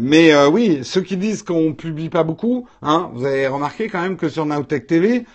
[0.00, 4.00] mais euh, oui, ceux qui disent qu'on publie pas beaucoup, hein, vous avez remarqué quand
[4.00, 5.26] même que sur Nowtech TV,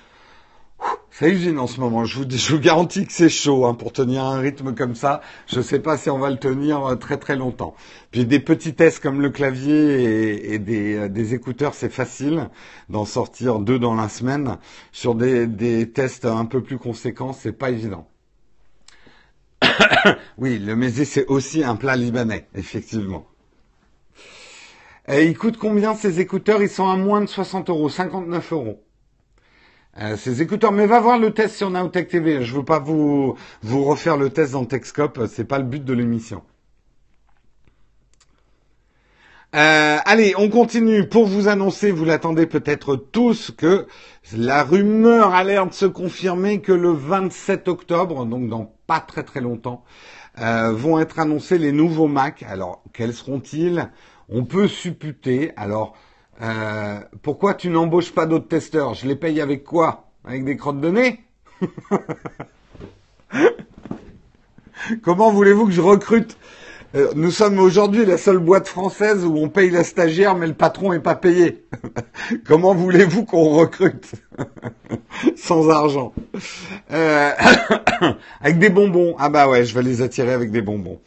[1.22, 2.04] ça usine en ce moment.
[2.04, 5.22] Je vous, je vous garantis que c'est chaud hein, pour tenir un rythme comme ça.
[5.46, 7.76] Je ne sais pas si on va le tenir euh, très très longtemps.
[8.10, 12.50] Puis des petits tests comme le clavier et, et des, écouteurs, c'est facile
[12.90, 14.58] d'en sortir deux dans la semaine.
[14.92, 18.08] Sur des, tests un peu plus conséquents, c'est pas évident.
[20.40, 23.28] oui, le mésé, c'est aussi un plat libanais, effectivement.
[25.08, 26.64] Et il coûte combien ces écouteurs?
[26.64, 28.84] Ils sont à moins de 60 euros, 59 euros.
[30.02, 32.44] Euh, ces écouteurs, mais va voir le test sur Nowtech TV.
[32.44, 35.94] Je veux pas vous vous refaire le test dans Techscope, c'est pas le but de
[35.94, 36.42] l'émission.
[39.54, 43.86] Euh, allez, on continue pour vous annoncer, vous l'attendez peut-être tous, que
[44.36, 49.24] la rumeur a l'air de se confirmer que le 27 octobre, donc dans pas très
[49.24, 49.84] très longtemps,
[50.40, 52.44] euh, vont être annoncés les nouveaux Mac.
[52.50, 53.92] Alors, quels seront-ils?
[54.30, 55.52] On peut supputer.
[55.58, 55.96] Alors,
[56.42, 58.94] euh, pourquoi tu n'embauches pas d'autres testeurs?
[58.94, 60.08] Je les paye avec quoi?
[60.26, 61.20] Avec des crottes de nez?
[65.04, 66.38] Comment voulez-vous que je recrute?
[66.94, 70.54] Euh, nous sommes aujourd'hui la seule boîte française où on paye la stagiaire mais le
[70.54, 71.64] patron n'est pas payé.
[72.46, 74.12] Comment voulez-vous qu'on recrute
[75.38, 76.14] sans argent?
[76.92, 77.32] Euh,
[78.42, 79.16] Avec des bonbons.
[79.20, 81.00] Ah bah ouais, je vais les attirer avec des bonbons.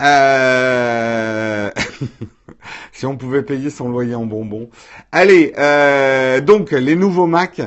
[0.00, 1.70] Euh...
[2.92, 4.68] si on pouvait payer son loyer en bonbons.
[5.12, 7.60] Allez, euh, donc les nouveaux Mac.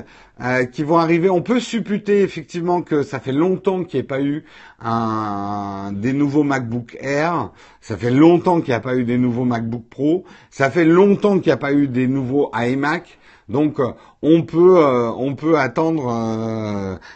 [0.43, 1.29] Euh, qui vont arriver.
[1.29, 4.43] On peut supputer effectivement que ça fait longtemps qu'il n'y ait pas eu
[4.79, 7.51] un, des nouveaux MacBook Air.
[7.79, 10.23] Ça fait longtemps qu'il n'y a pas eu des nouveaux MacBook Pro.
[10.49, 13.19] Ça fait longtemps qu'il n'y a pas eu des nouveaux iMac.
[13.51, 16.07] Donc euh, on peut euh, on peut attendre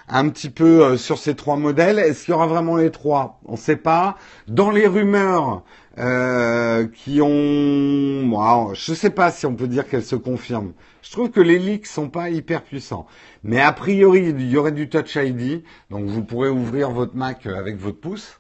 [0.09, 1.97] un petit peu sur ces trois modèles.
[1.97, 3.39] Est-ce qu'il y aura vraiment les trois?
[3.45, 4.17] On ne sait pas.
[4.47, 5.63] Dans les rumeurs
[5.97, 10.73] qui ont, bon, je ne sais pas si on peut dire qu'elles se confirment.
[11.01, 13.05] Je trouve que les leaks sont pas hyper puissants.
[13.43, 17.45] Mais a priori, il y aurait du Touch ID, donc vous pourrez ouvrir votre Mac
[17.45, 18.39] avec votre pouce.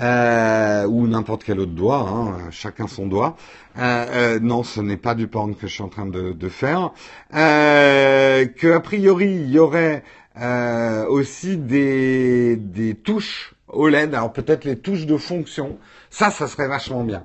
[0.00, 3.36] Euh, ou n'importe quel autre doigt, hein, chacun son doigt.
[3.78, 6.92] Euh, euh, non, ce n'est pas du porn que je suis en train de, faire.
[7.32, 10.02] que a priori il y aurait
[11.08, 15.78] aussi des, des touches OLED, alors peut-être les touches de fonction.
[16.10, 17.24] Ça, ça serait vachement bien.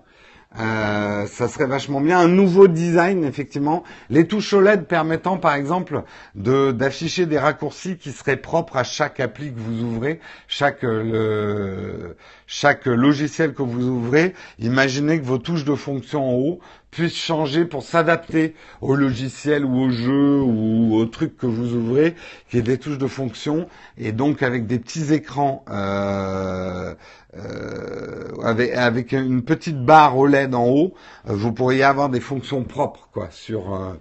[0.60, 2.20] Euh, ça serait vachement bien.
[2.20, 3.84] Un nouveau design, effectivement.
[4.10, 6.04] Les touches OLED permettant, par exemple,
[6.36, 12.86] d'afficher des raccourcis qui seraient propres à chaque appli que vous ouvrez, chaque le, chaque
[12.86, 14.34] logiciel que vous ouvrez.
[14.60, 16.60] Imaginez que vos touches de fonction en haut
[16.92, 22.16] puissent changer pour s'adapter au logiciel ou au jeu ou au truc que vous ouvrez,
[22.50, 25.64] qui est des touches de fonction, et donc avec des petits écrans.
[25.70, 26.94] Euh,
[27.38, 30.94] euh, avec, une petite barre OLED en haut,
[31.30, 33.96] euh, vous pourriez avoir des fonctions propres quoi sur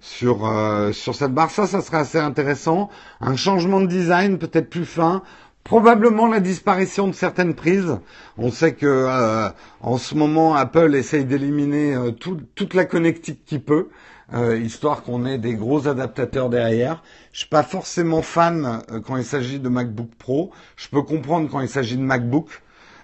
[0.00, 0.48] sur
[0.92, 1.50] sur cette barre.
[1.50, 2.88] Ça, ça serait assez intéressant.
[3.20, 5.22] Un changement de design peut-être plus fin.
[5.66, 7.98] Probablement la disparition de certaines prises.
[8.38, 9.50] On sait que
[9.80, 13.88] en ce moment Apple essaye d'éliminer toute la connectique qui peut,
[14.62, 17.02] histoire qu'on ait des gros adaptateurs derrière.
[17.32, 20.52] Je suis pas forcément fan quand il s'agit de MacBook Pro.
[20.76, 22.48] Je peux comprendre quand il s'agit de MacBook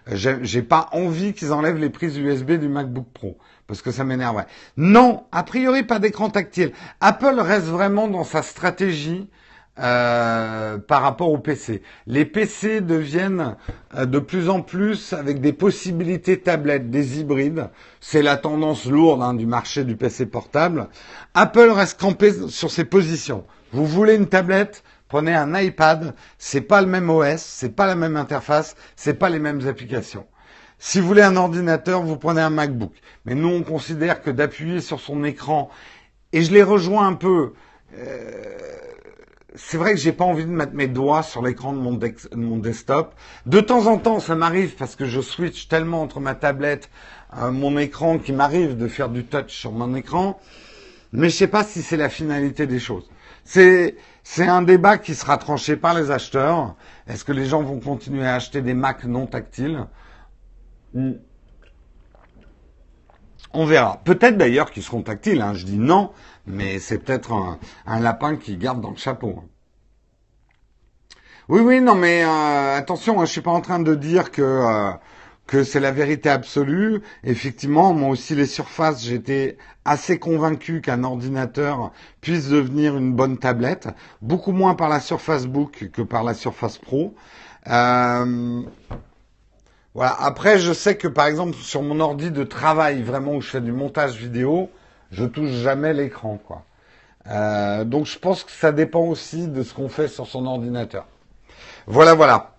[0.06, 4.46] j'ai pas envie qu'ils enlèvent les prises USB du MacBook Pro parce que ça m'énerverait.
[4.76, 6.72] Non, a priori pas d'écran tactile.
[7.00, 9.28] Apple reste vraiment dans sa stratégie
[9.78, 11.82] euh, par rapport au PC.
[12.06, 13.56] Les PC deviennent
[13.94, 17.70] euh, de plus en plus avec des possibilités tablettes, des hybrides.
[18.00, 20.88] C'est la tendance lourde hein, du marché du PC portable.
[21.34, 23.44] Apple reste campé sur ses positions.
[23.72, 24.82] Vous voulez une tablette?
[25.08, 29.28] Prenez un iPad, c'est pas le même OS, c'est pas la même interface, c'est pas
[29.28, 30.26] les mêmes applications.
[30.78, 32.94] Si vous voulez un ordinateur, vous prenez un MacBook.
[33.24, 35.70] Mais nous, on considère que d'appuyer sur son écran,
[36.32, 37.52] et je les rejoins un peu,
[37.94, 38.30] euh,
[39.54, 41.98] c'est vrai que j'ai pas envie de mettre mes doigts sur l'écran de mon,
[42.34, 43.14] mon, desktop.
[43.46, 46.88] De temps en temps, ça m'arrive parce que je switch tellement entre ma tablette,
[47.36, 50.40] euh, mon écran, qui m'arrive de faire du touch sur mon écran.
[51.12, 53.08] Mais je sais pas si c'est la finalité des choses.
[53.44, 56.74] C'est, c'est un débat qui sera tranché par les acheteurs.
[57.06, 59.86] Est-ce que les gens vont continuer à acheter des Mac non tactiles?
[63.54, 64.00] On verra.
[64.04, 65.42] Peut-être d'ailleurs qu'ils seront tactiles.
[65.42, 65.52] Hein.
[65.54, 66.12] Je dis non,
[66.46, 67.32] mais c'est peut-être
[67.86, 69.44] un, lapin qui garde dans le chapeau.
[71.48, 74.42] Oui, oui, non, mais euh, attention, hein, je suis pas en train de dire que
[74.42, 74.92] euh,
[75.46, 77.02] que c'est la vérité absolue.
[77.24, 83.88] Effectivement, moi aussi, les surfaces, j'étais assez convaincu qu'un ordinateur puisse devenir une bonne tablette,
[84.22, 87.14] beaucoup moins par la Surface Book que par la Surface Pro.
[87.66, 88.62] Euh,
[89.94, 90.16] voilà.
[90.20, 93.60] Après, je sais que par exemple sur mon ordi de travail, vraiment où je fais
[93.60, 94.70] du montage vidéo,
[95.12, 96.64] je touche jamais l'écran, quoi.
[97.28, 101.06] Euh, donc je pense que ça dépend aussi de ce qu'on fait sur son ordinateur.
[101.86, 102.51] Voilà, voilà.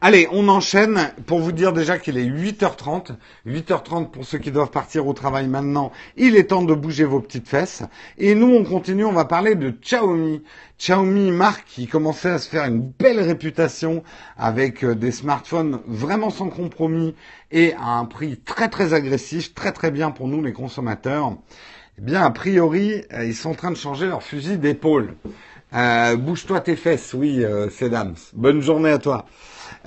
[0.00, 3.16] Allez, on enchaîne pour vous dire déjà qu'il est 8h30.
[3.46, 5.92] 8h30 pour ceux qui doivent partir au travail maintenant.
[6.16, 7.82] Il est temps de bouger vos petites fesses.
[8.18, 10.42] Et nous, on continue, on va parler de Xiaomi.
[10.78, 14.02] Xiaomi, marque qui commençait à se faire une belle réputation
[14.36, 17.14] avec euh, des smartphones vraiment sans compromis
[17.52, 21.36] et à un prix très très agressif, très très bien pour nous les consommateurs.
[21.98, 25.14] Eh bien, a priori, euh, ils sont en train de changer leur fusil d'épaule.
[25.74, 28.14] Euh, bouge-toi tes fesses, oui, euh, Sedams.
[28.32, 29.26] Bonne journée à toi.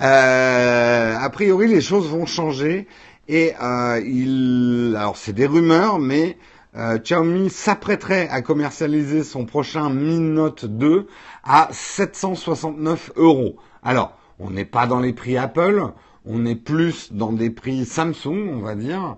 [0.00, 2.86] Euh, a priori, les choses vont changer
[3.28, 6.38] et euh, il, alors c'est des rumeurs, mais
[6.76, 11.06] euh, Xiaomi s'apprêterait à commercialiser son prochain Mi Note 2
[11.44, 13.56] à 769 euros.
[13.82, 15.82] Alors, on n'est pas dans les prix Apple,
[16.24, 19.16] on est plus dans des prix Samsung, on va dire.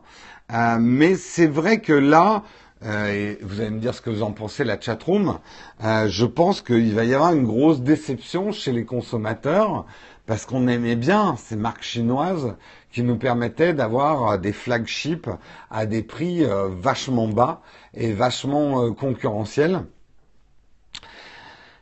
[0.53, 2.43] Euh, mais c'est vrai que là,
[2.83, 5.39] et vous allez me dire ce que vous en pensez, la chatroom,
[5.85, 9.85] euh, je pense qu'il va y avoir une grosse déception chez les consommateurs
[10.31, 12.55] parce qu'on aimait bien ces marques chinoises
[12.93, 15.29] qui nous permettaient d'avoir des flagships
[15.73, 17.63] à des prix euh, vachement bas
[17.95, 19.83] et vachement euh, concurrentiels.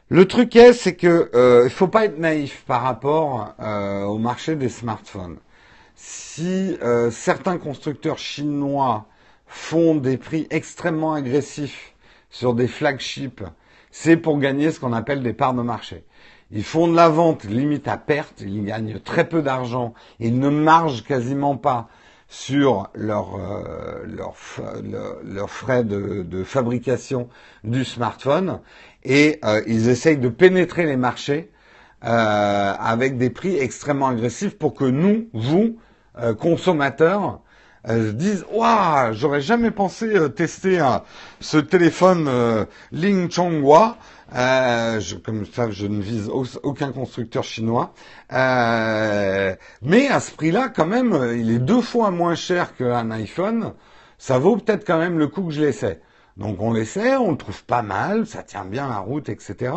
[0.09, 4.57] Le truc est, c'est que euh, faut pas être naïf par rapport euh, au marché
[4.57, 5.37] des smartphones.
[5.95, 9.05] Si euh, certains constructeurs chinois
[9.47, 11.93] font des prix extrêmement agressifs
[12.31, 13.45] sur des flagships,
[13.91, 16.03] c'est pour gagner ce qu'on appelle des parts de marché.
[16.51, 20.49] Ils font de la vente limite à perte, ils gagnent très peu d'argent, ils ne
[20.49, 21.89] margent quasiment pas
[22.29, 24.35] sur leurs euh, leur,
[24.83, 27.29] leur, leur frais de, de, fabrication
[27.65, 28.61] du smartphone
[29.05, 31.51] et euh, ils essayent de pénétrer les marchés
[32.05, 35.77] euh, avec des prix extrêmement agressifs pour que nous, vous,
[36.21, 37.41] euh, consommateurs,
[37.89, 40.81] euh, disent waouh j'aurais jamais pensé euh, tester
[41.41, 42.31] ce téléphone
[42.93, 43.97] Ling Chonghua
[44.35, 46.31] euh, je, comme ça je ne vise
[46.63, 47.95] aucun constructeur chinois.
[48.33, 53.11] Euh, mais à ce prix là quand même il est deux fois moins cher qu'un
[53.11, 53.75] iPhone.
[54.19, 56.01] Ça vaut peut-être quand même le coup que je l'essaie.
[56.37, 59.73] Donc on l'essaie on le trouve pas mal ça tient bien la route etc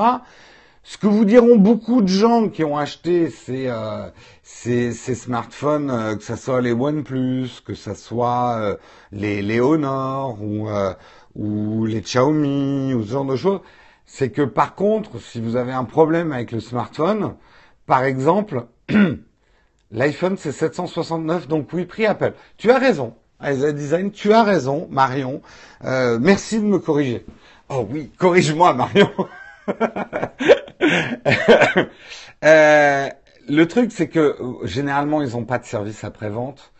[0.84, 4.10] ce que vous diront beaucoup de gens qui ont acheté ces, euh,
[4.44, 8.76] ces, ces smartphones, euh, que ce soit les OnePlus, que ce soit euh,
[9.12, 10.94] les, les Honor ou, euh,
[11.36, 13.62] ou les Xiaomi ou ce genre de choses,
[14.06, 17.36] c'est que par contre, si vous avez un problème avec le smartphone,
[17.86, 18.66] par exemple,
[19.92, 22.34] l'iPhone c'est 769, donc oui, prix Apple.
[22.58, 25.42] Tu as raison, Isa Design, tu as raison, Marion.
[25.84, 27.26] Euh, merci de me corriger.
[27.70, 29.10] Oh oui, corrige-moi, Marion.
[32.44, 33.10] euh,
[33.48, 36.72] le truc, c'est que généralement, ils n'ont pas de service après-vente.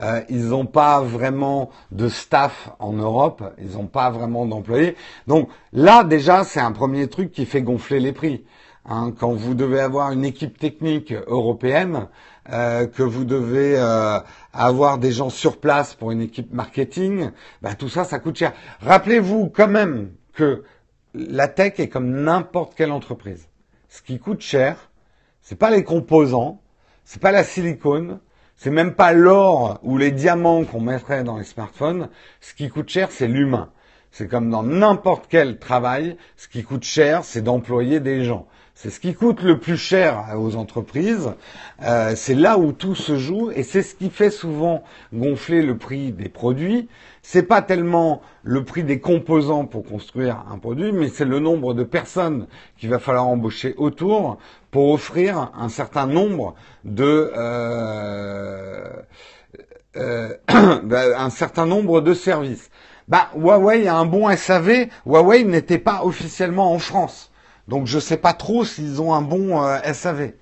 [0.00, 3.42] Euh, ils n'ont pas vraiment de staff en Europe.
[3.58, 4.96] Ils n'ont pas vraiment d'employés.
[5.26, 8.44] Donc là, déjà, c'est un premier truc qui fait gonfler les prix.
[8.84, 12.08] Hein, quand vous devez avoir une équipe technique européenne,
[12.50, 14.20] euh, que vous devez euh,
[14.54, 17.30] avoir des gens sur place pour une équipe marketing,
[17.60, 18.54] bah, tout ça, ça coûte cher.
[18.80, 20.64] Rappelez-vous quand même que
[21.12, 23.48] la tech est comme n'importe quelle entreprise.
[23.90, 24.90] Ce qui coûte cher,
[25.42, 26.62] c'est pas les composants,
[27.04, 28.20] c'est pas la silicone,
[28.58, 32.08] c'est même pas l'or ou les diamants qu'on mettrait dans les smartphones.
[32.40, 33.70] Ce qui coûte cher, c'est l'humain.
[34.10, 38.48] C'est comme dans n'importe quel travail, ce qui coûte cher, c'est d'employer des gens.
[38.74, 41.32] C'est ce qui coûte le plus cher aux entreprises.
[41.82, 45.76] Euh, c'est là où tout se joue et c'est ce qui fait souvent gonfler le
[45.76, 46.88] prix des produits.
[47.22, 51.74] C'est pas tellement le prix des composants pour construire un produit, mais c'est le nombre
[51.74, 54.38] de personnes qu'il va falloir embaucher autour
[54.70, 56.54] pour offrir un certain nombre
[56.84, 58.84] de euh,
[59.96, 62.70] euh, un certain nombre de services.
[63.08, 64.88] Bah, Huawei a un bon SAV.
[65.06, 67.30] Huawei n'était pas officiellement en France.
[67.66, 70.32] Donc je sais pas trop s'ils ont un bon euh, SAV.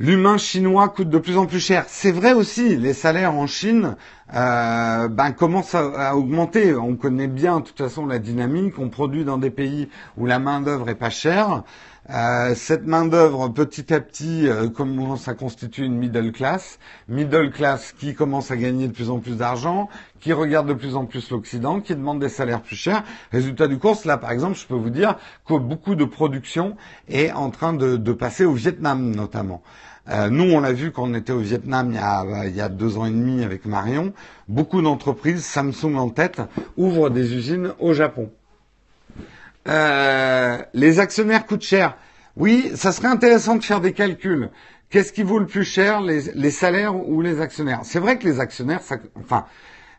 [0.00, 1.84] L'humain chinois coûte de plus en plus cher.
[1.88, 3.96] C'est vrai aussi, les salaires en Chine
[4.32, 6.74] euh, ben, commencent à, à, augmenter.
[6.74, 8.78] On connaît bien de toute façon la dynamique.
[8.78, 11.64] On produit dans des pays où la main d'œuvre est pas chère.
[12.10, 17.50] Euh, cette main d'œuvre, petit à petit, euh, commence à constituer une middle class, middle
[17.50, 21.04] class qui commence à gagner de plus en plus d'argent, qui regarde de plus en
[21.04, 23.04] plus l'Occident, qui demande des salaires plus chers.
[23.30, 25.16] Résultat du course, là, par exemple, je peux vous dire
[25.46, 26.76] que beaucoup de production
[27.10, 29.62] est en train de, passer au Vietnam, notamment.
[30.08, 32.62] Euh, nous, on l'a vu quand on était au Vietnam il y, a, il y
[32.62, 34.14] a deux ans et demi avec Marion.
[34.48, 36.40] Beaucoup d'entreprises, Samsung en tête,
[36.78, 38.30] ouvrent des usines au Japon.
[39.66, 41.96] Euh, les actionnaires coûtent cher.
[42.36, 44.50] Oui, ça serait intéressant de faire des calculs.
[44.90, 47.80] Qu'est-ce qui vaut le plus cher, les, salaires ou les actionnaires?
[47.82, 48.80] C'est vrai que les actionnaires,
[49.16, 49.44] enfin,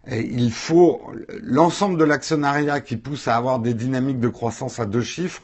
[0.08, 1.02] eh, il faut
[1.44, 5.44] l'ensemble de l'actionnariat qui pousse à avoir des dynamiques de croissance à deux chiffres.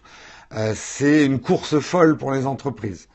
[0.53, 3.07] Euh, c'est une course folle pour les entreprises.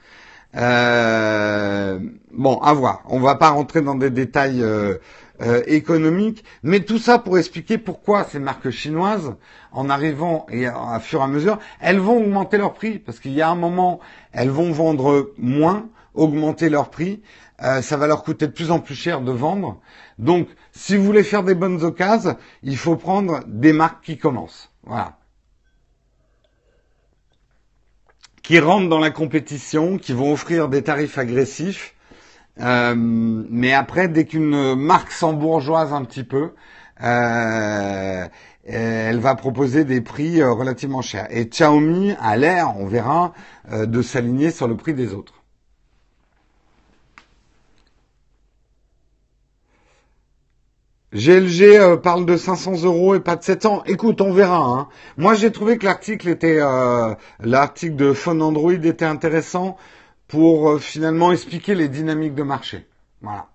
[0.56, 2.00] Euh,
[2.32, 3.02] bon, à voir.
[3.08, 8.24] On va pas rentrer dans des détails euh, économique, mais tout ça pour expliquer pourquoi
[8.24, 9.34] ces marques chinoises,
[9.72, 13.32] en arrivant et à, fur et à mesure, elles vont augmenter leur prix, parce qu'il
[13.32, 14.00] y a un moment,
[14.32, 17.22] elles vont vendre moins, augmenter leur prix,
[17.62, 19.80] euh, ça va leur coûter de plus en plus cher de vendre.
[20.18, 24.70] Donc, si vous voulez faire des bonnes occasions, il faut prendre des marques qui commencent.
[24.84, 25.19] Voilà.
[28.50, 31.94] Qui rentrent dans la compétition, qui vont offrir des tarifs agressifs,
[32.58, 36.50] euh, mais après, dès qu'une marque s'embourgeoise un petit peu,
[37.00, 38.26] euh,
[38.66, 41.28] elle va proposer des prix euh, relativement chers.
[41.30, 43.34] Et Xiaomi a l'air, on verra,
[43.70, 45.39] de s'aligner sur le prix des autres.
[51.12, 53.84] GLG parle de 500 euros et pas de 700.
[53.86, 54.58] Écoute, on verra.
[54.58, 54.88] Hein.
[55.16, 56.60] Moi, j'ai trouvé que l'article était,
[57.40, 59.76] l'article de Phone Android était intéressant
[60.30, 62.86] pour euh, finalement expliquer les dynamiques de marché.
[63.20, 63.48] Voilà.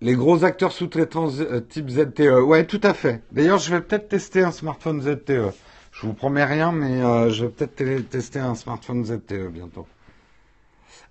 [0.00, 2.42] Les gros acteurs sous-traitants euh, type ZTE.
[2.42, 3.22] Ouais, tout à fait.
[3.30, 5.54] D'ailleurs, je vais peut-être tester un smartphone ZTE.
[5.92, 9.86] Je vous promets rien, mais euh, je vais peut-être tester un smartphone ZTE bientôt.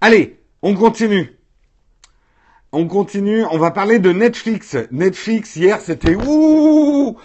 [0.02, 1.37] Allez, on continue.
[2.80, 3.44] On continue.
[3.50, 4.78] On va parler de Netflix.
[4.92, 7.18] Netflix hier, c'était ouh.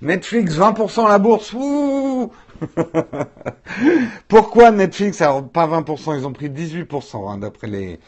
[0.00, 1.52] Netflix 20% la bourse.
[1.52, 2.32] Ouh.
[4.28, 5.20] Pourquoi Netflix?
[5.20, 8.00] Alors pas 20%, ils ont pris 18% hein, d'après les,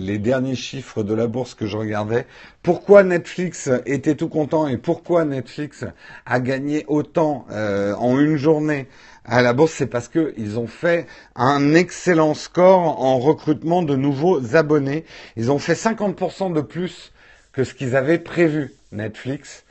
[0.00, 2.26] les, derniers chiffres de la bourse que je regardais.
[2.64, 5.84] Pourquoi Netflix était tout content et pourquoi Netflix
[6.26, 8.88] a gagné autant euh, en une journée?
[9.24, 11.06] À la bourse, c'est parce qu'ils ont fait
[11.36, 15.04] un excellent score en recrutement de nouveaux abonnés.
[15.36, 17.12] Ils ont fait 50% de plus
[17.52, 19.64] que ce qu'ils avaient prévu, Netflix.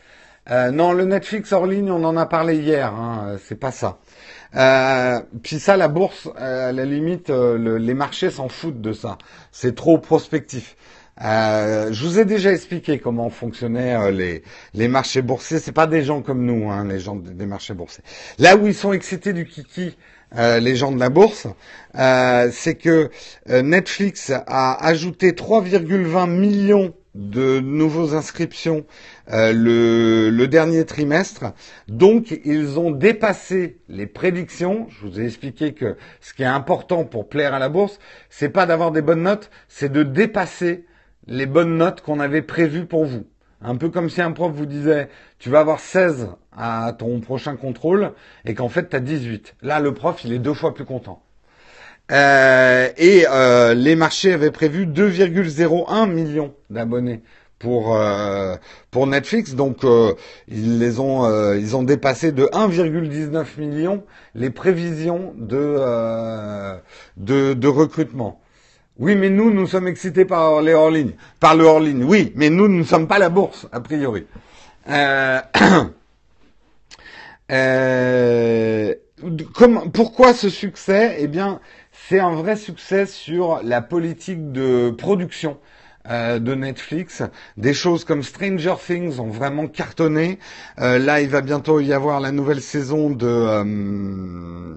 [0.51, 2.93] Euh, non, le Netflix hors ligne, on en a parlé hier.
[2.93, 3.99] Hein, c'est pas ça.
[4.55, 9.17] Euh, puis ça, la bourse, euh, à la limite, les marchés s'en foutent de ça.
[9.51, 10.75] C'est trop prospectif.
[11.19, 14.43] Je vous ai déjà expliqué comment fonctionnaient les,
[14.73, 15.59] les marchés boursiers.
[15.59, 18.03] C'est pas des gens comme nous, hein, les gens des marchés boursiers.
[18.37, 19.97] Là où ils sont excités du kiki,
[20.35, 21.47] les gens de la bourse,
[21.93, 23.09] c'est que
[23.47, 28.85] Netflix a ajouté 3,20 millions de nouveaux inscriptions
[29.31, 29.51] euh,
[30.31, 31.53] le, dernier trimestre.
[31.87, 34.87] Donc, ils ont dépassé les prédictions.
[34.89, 37.99] Je vous ai expliqué que ce qui est important pour plaire à la bourse,
[38.29, 40.85] c'est pas d'avoir des bonnes notes, c'est de dépasser
[41.29, 43.25] les bonnes notes qu'on avait prévues pour vous.
[43.61, 47.55] Un peu comme si un prof vous disait, tu vas avoir 16 à ton prochain
[47.55, 48.13] contrôle
[48.45, 49.55] et qu'en fait, tu as 18.
[49.61, 51.21] Là, le prof, il est deux fois plus content.
[52.11, 57.21] Euh, et euh, les marchés avaient prévu 2,01 millions d'abonnés
[57.59, 58.55] pour euh,
[58.89, 59.85] pour Netflix, donc
[60.47, 64.03] ils les ont ils ont dépassé de 1,19 million
[64.33, 66.79] les prévisions de
[67.17, 68.41] de recrutement.
[68.99, 72.03] Oui, mais nous nous sommes excités par les hors ligne, par le hors ligne.
[72.03, 74.25] Oui, mais nous ne sommes pas la bourse a priori.
[79.53, 81.17] Comme, pourquoi ce succès?
[81.19, 81.59] Eh bien,
[81.91, 85.57] c'est un vrai succès sur la politique de production
[86.09, 87.23] euh, de Netflix.
[87.57, 90.39] Des choses comme Stranger Things ont vraiment cartonné.
[90.79, 94.73] Euh, là, il va bientôt y avoir la nouvelle saison de euh,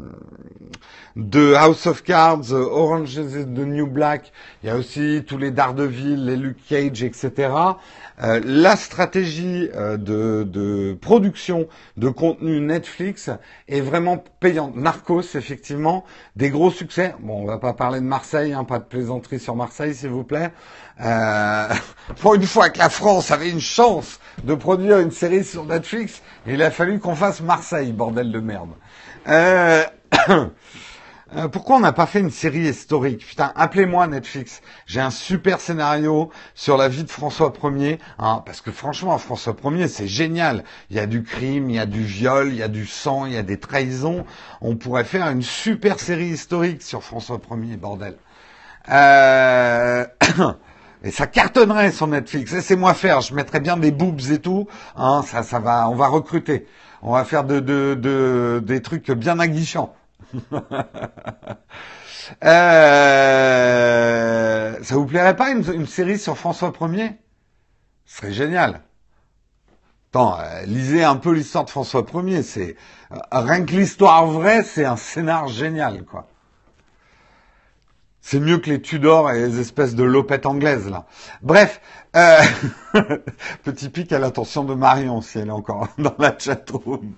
[1.16, 4.32] de House of Cards, Orange is the New Black.
[4.62, 7.50] Il y a aussi tous les Daredevil, les Luke Cage, etc.
[8.20, 13.30] Euh, la stratégie euh, de, production de contenu Netflix
[13.68, 14.76] est vraiment payante.
[14.76, 16.04] Narcos, effectivement,
[16.36, 17.14] des gros succès.
[17.20, 20.24] Bon, on va pas parler de Marseille, hein, pas de plaisanterie sur Marseille, s'il vous
[20.24, 20.52] plaît.
[21.00, 21.68] Euh,
[22.20, 26.22] pour une fois que la France avait une chance de produire une série sur Netflix,
[26.46, 28.70] il a fallu qu'on fasse Marseille, bordel de merde.
[31.34, 33.26] Euh, pourquoi on n'a pas fait une série historique?
[33.26, 34.60] Putain, appelez-moi Netflix.
[34.86, 37.98] J'ai un super scénario sur la vie de François Ier.
[38.18, 40.62] Hein, parce que franchement, François Ier, c'est génial.
[40.90, 43.24] Il y a du crime, il y a du viol, il y a du sang,
[43.24, 44.26] il y a des trahisons.
[44.60, 48.16] On pourrait faire une super série historique sur François Ier, bordel.
[48.90, 50.04] Euh...
[51.04, 52.52] Et ça cartonnerait sur Netflix.
[52.52, 53.22] Laissez-moi faire.
[53.22, 54.68] Je mettrais bien des boobs et tout.
[54.94, 55.88] Hein, ça, ça va.
[55.88, 56.66] On va recruter.
[57.00, 59.96] On va faire de des trucs bien aguichants.
[62.44, 63.22] euh,
[64.82, 67.12] ça vous plairait pas une, série sur François Ier?
[68.04, 68.82] Ce serait génial.
[70.10, 72.42] Attends, euh, lisez un peu l'histoire de François Ier.
[72.42, 72.76] C'est
[73.12, 76.28] euh, rien que l'histoire vraie, c'est un scénar génial, quoi.
[78.24, 81.06] C'est mieux que les Tudors et les espèces de lopettes anglaises là.
[81.42, 81.80] Bref,
[83.64, 87.14] petit pic à l'attention de Marion si elle est encore dans la chatroom.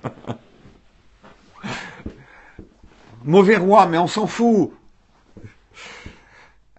[3.25, 4.71] Mauvais roi, mais on s'en fout.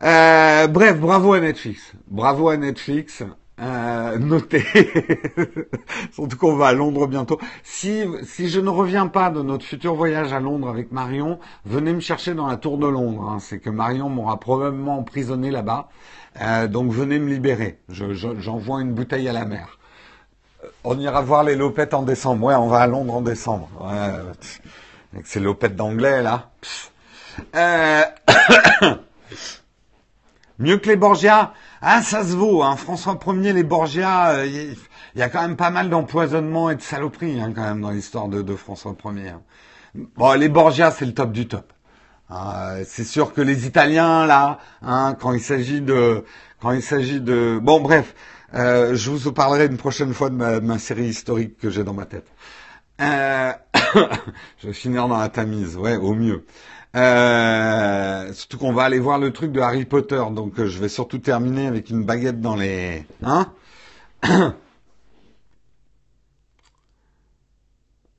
[0.03, 1.93] Euh, bref, bravo à Netflix.
[2.07, 3.23] Bravo à Netflix.
[3.59, 4.63] Euh, notez.
[6.11, 7.39] Surtout qu'on va à Londres bientôt.
[7.63, 11.93] Si, si je ne reviens pas de notre futur voyage à Londres avec Marion, venez
[11.93, 13.27] me chercher dans la tour de Londres.
[13.27, 13.39] Hein.
[13.39, 15.89] C'est que Marion m'aura probablement emprisonné là-bas.
[16.41, 17.79] Euh, donc venez me libérer.
[17.89, 19.79] J'envoie une bouteille à la mer.
[20.83, 22.45] On ira voir les lopettes en décembre.
[22.45, 23.67] Ouais, on va à Londres en décembre.
[25.15, 25.39] Avec ces
[25.69, 26.51] d'anglais, là.
[27.55, 28.03] Euh...
[30.59, 32.63] Mieux que les Borgia Ah, ça se vaut.
[32.63, 32.75] Hein.
[32.75, 34.75] François Ier, les Borgia, il euh,
[35.15, 38.27] y, a quand même pas mal d'empoisonnement et de saloperies hein, quand même dans l'histoire
[38.27, 39.35] de, François Ier.
[40.17, 41.71] Bon, les Borgia, c'est le top du top.
[42.29, 46.25] Ah, c'est sûr que les Italiens, là, hein, quand il s'agit de...
[46.61, 47.57] Quand il s'agit de...
[47.61, 48.15] Bon, bref,
[48.53, 52.05] euh, je vous parlerai une prochaine fois de ma série historique que j'ai dans ma
[52.05, 52.27] tête.
[53.01, 53.51] Euh,
[54.57, 56.45] je vais finir dans la tamise, ouais, au mieux.
[56.95, 60.87] Euh, surtout qu'on va aller voir le truc de Harry Potter, donc euh, je vais
[60.87, 63.05] surtout terminer avec une baguette dans les...
[63.23, 63.51] Hein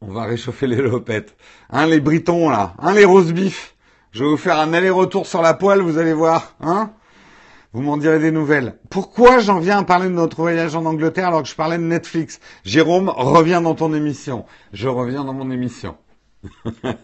[0.03, 1.35] On va réchauffer les lopettes.
[1.71, 2.75] Hein, les britons, là.
[2.79, 3.75] Hein, les rose beef.
[4.13, 6.55] Je vais vous faire un aller-retour sur la poêle, vous allez voir.
[6.61, 6.93] Hein
[7.73, 8.79] vous m'en direz des nouvelles.
[8.91, 11.83] Pourquoi j'en viens à parler de notre voyage en Angleterre alors que je parlais de
[11.83, 12.41] Netflix?
[12.65, 14.45] Jérôme, reviens dans ton émission.
[14.73, 15.97] Je reviens dans mon émission.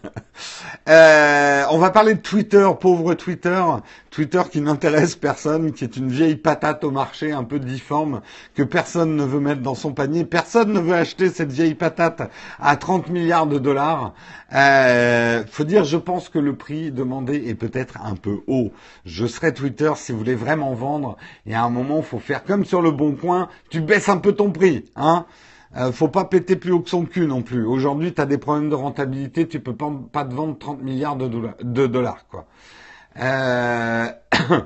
[0.89, 3.63] Euh, on va parler de Twitter, pauvre Twitter.
[4.11, 8.21] Twitter qui n'intéresse personne, qui est une vieille patate au marché un peu difforme,
[8.53, 10.25] que personne ne veut mettre dans son panier.
[10.25, 12.29] Personne ne veut acheter cette vieille patate
[12.59, 14.13] à 30 milliards de dollars.
[14.53, 18.73] Euh, faut dire, je pense que le prix demandé est peut-être un peu haut.
[19.05, 21.15] Je serai Twitter si vous voulez vraiment vendre.
[21.45, 24.33] Et à un moment, faut faire comme sur le bon coin, tu baisses un peu
[24.33, 25.25] ton prix, hein.
[25.75, 27.65] Euh, faut pas péter plus haut que son cul non plus.
[27.65, 31.15] Aujourd'hui, tu as des problèmes de rentabilité, tu peux pas, pas te vendre 30 milliards
[31.15, 32.45] de dollars, quoi.
[33.19, 34.07] Euh...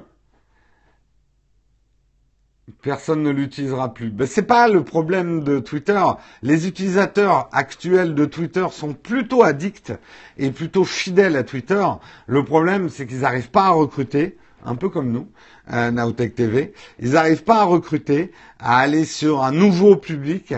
[2.82, 4.10] Personne ne l'utilisera plus.
[4.10, 6.02] Ben, c'est pas le problème de Twitter.
[6.42, 9.94] Les utilisateurs actuels de Twitter sont plutôt addicts
[10.38, 11.86] et plutôt fidèles à Twitter.
[12.28, 15.30] Le problème, c'est qu'ils n'arrivent pas à recruter, un peu comme nous,
[15.72, 16.74] euh, Naotech TV.
[17.00, 20.54] Ils n'arrivent pas à recruter, à aller sur un nouveau public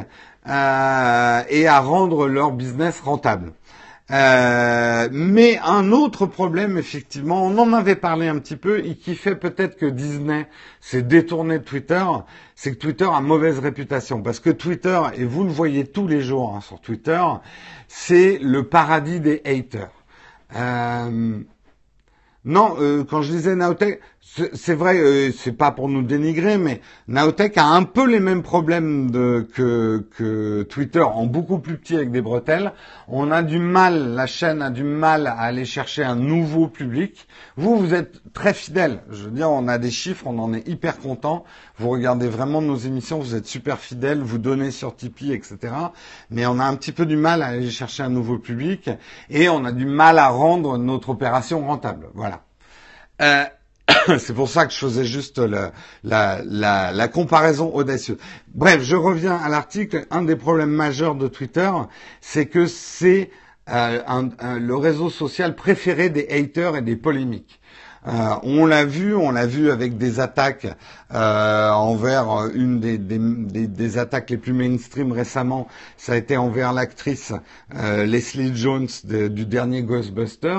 [0.48, 3.54] euh, et à rendre leur business rentable.
[4.12, 9.16] Euh, mais un autre problème, effectivement, on en avait parlé un petit peu, et qui
[9.16, 10.48] fait peut-être que Disney
[10.82, 12.04] s'est détourné de Twitter,
[12.56, 14.24] c'est que Twitter a mauvaise réputation.
[14.24, 17.22] Parce que Twitter, et vous le voyez tous les jours hein, sur Twitter,
[17.88, 19.92] c'est le paradis des haters.
[20.56, 21.40] Euh,
[22.46, 24.00] non, euh, quand je disais Naotech,
[24.54, 28.44] c'est vrai, euh, c'est pas pour nous dénigrer, mais Naotech a un peu les mêmes
[28.44, 32.74] problèmes que, que Twitter, en beaucoup plus petit avec des bretelles.
[33.08, 37.28] On a du mal, la chaîne a du mal à aller chercher un nouveau public.
[37.58, 39.02] Vous, vous êtes très fidèles.
[39.10, 41.44] Je veux dire, on a des chiffres, on en est hyper content.
[41.80, 45.58] Vous regardez vraiment nos émissions, vous êtes super fidèles, vous donnez sur Tipeee, etc.
[46.30, 48.92] Mais on a un petit peu du mal à aller chercher un nouveau public
[49.32, 52.10] et on a du mal à rendre notre opération rentable.
[52.14, 52.44] Voilà.
[53.22, 53.44] Euh,
[54.20, 55.40] c'est pour ça que je faisais juste
[56.04, 58.18] la, comparaison audacieuse.
[58.54, 60.06] Bref, je reviens à l'article.
[60.12, 61.70] Un des problèmes majeurs de Twitter,
[62.22, 63.30] c'est que c'est
[63.70, 64.00] euh,
[64.60, 67.59] le réseau social préféré des haters et des polémiques.
[68.10, 70.68] Euh, on l'a vu, on l'a vu avec des attaques
[71.14, 75.68] euh, envers une des, attaques les plus mainstream récemment.
[75.96, 77.34] Ça a été envers l'actrice
[77.76, 80.58] euh, Leslie Jones du dernier Ghostbuster,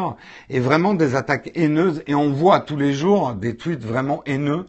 [0.48, 2.02] et vraiment des attaques haineuses.
[2.06, 4.66] Et on voit tous les jours des tweets vraiment haineux.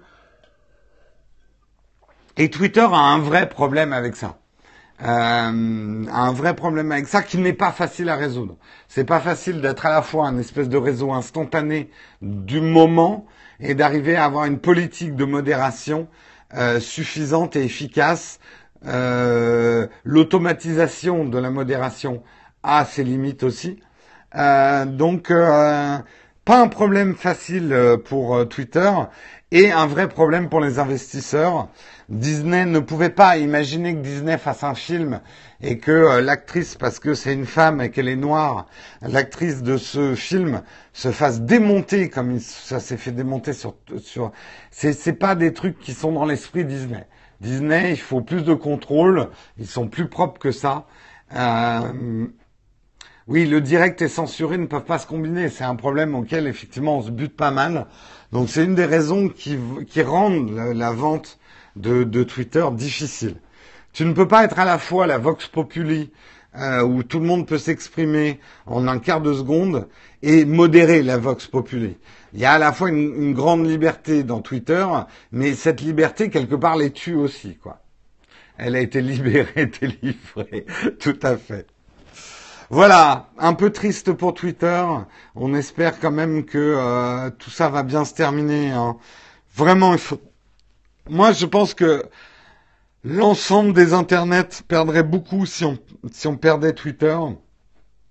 [2.38, 4.41] Et Twitter a un vrai problème avec ça.
[5.04, 8.58] Euh, un vrai problème avec ça qui n'est pas facile à résoudre.
[8.88, 11.90] C'est pas facile d'être à la fois un espèce de réseau instantané
[12.22, 13.26] du moment
[13.60, 16.08] et d'arriver à avoir une politique de modération
[16.56, 18.40] euh, suffisante et efficace.
[18.86, 22.22] Euh, L'automatisation de la modération
[22.62, 23.80] a ses limites aussi.
[24.36, 28.92] Euh, donc, pas un problème facile pour Twitter
[29.52, 31.70] et un vrai problème pour les investisseurs.
[32.12, 35.22] Disney ne pouvait pas imaginer que Disney fasse un film
[35.62, 38.68] et que l'actrice, parce que c'est une femme et qu'elle est noire,
[39.02, 44.34] l'actrice de ce film se fasse démonter comme ça s'est fait démonter sur sur.
[44.72, 47.08] C'est c'est pas des trucs qui sont dans l'esprit Disney.
[47.40, 49.30] Disney, il faut plus de contrôle.
[49.58, 50.86] Ils sont plus propres que ça.
[51.36, 52.28] Euh,
[53.28, 55.50] oui, le direct et censuré ne peuvent pas se combiner.
[55.50, 57.88] C'est un problème auquel effectivement on se bute pas mal.
[58.32, 59.58] Donc c'est une des raisons qui,
[59.88, 61.40] qui rendent la, vente
[61.76, 63.36] de, de, Twitter difficile.
[63.94, 66.12] Tu ne peux pas être à la fois la Vox Populi
[66.58, 69.88] euh, où tout le monde peut s'exprimer en un quart de seconde
[70.22, 71.98] et modérer la Vox Populi.
[72.34, 74.86] Il y a à la fois une, une grande liberté dans Twitter,
[75.32, 77.82] mais cette liberté quelque part les tue aussi, quoi.
[78.58, 80.66] Elle a été libérée, délivrée,
[81.00, 81.68] tout à fait.
[82.70, 84.86] Voilà, un peu triste pour Twitter.
[85.36, 88.72] On espère quand même que euh, tout ça va bien se terminer.
[88.72, 88.96] Hein.
[89.54, 90.22] Vraiment, il faut.
[91.10, 92.04] Moi, je pense que
[93.04, 95.78] l'ensemble des internets perdrait beaucoup si on
[96.12, 97.18] si on perdait Twitter.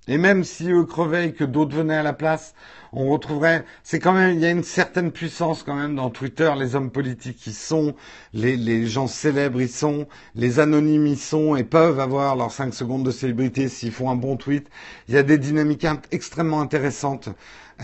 [0.08, 2.54] Et même si eux crevaient et que d'autres venaient à la place,
[2.92, 3.64] on retrouverait.
[3.84, 6.52] C'est quand même, il y a une certaine puissance quand même dans Twitter.
[6.58, 7.94] Les hommes politiques y sont,
[8.32, 12.74] les, les gens célèbres y sont, les anonymes y sont et peuvent avoir leurs 5
[12.74, 14.68] secondes de célébrité s'ils font un bon tweet.
[15.08, 17.28] Il y a des dynamiques extrêmement intéressantes.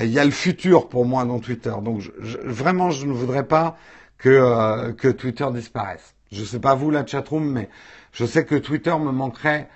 [0.00, 1.74] Il y a le futur pour moi dans Twitter.
[1.82, 3.78] Donc je, vraiment, je ne voudrais pas
[4.18, 6.14] que euh, que Twitter disparaisse.
[6.32, 7.68] Je sais pas vous la chatroom, mais
[8.12, 9.68] je sais que Twitter me manquerait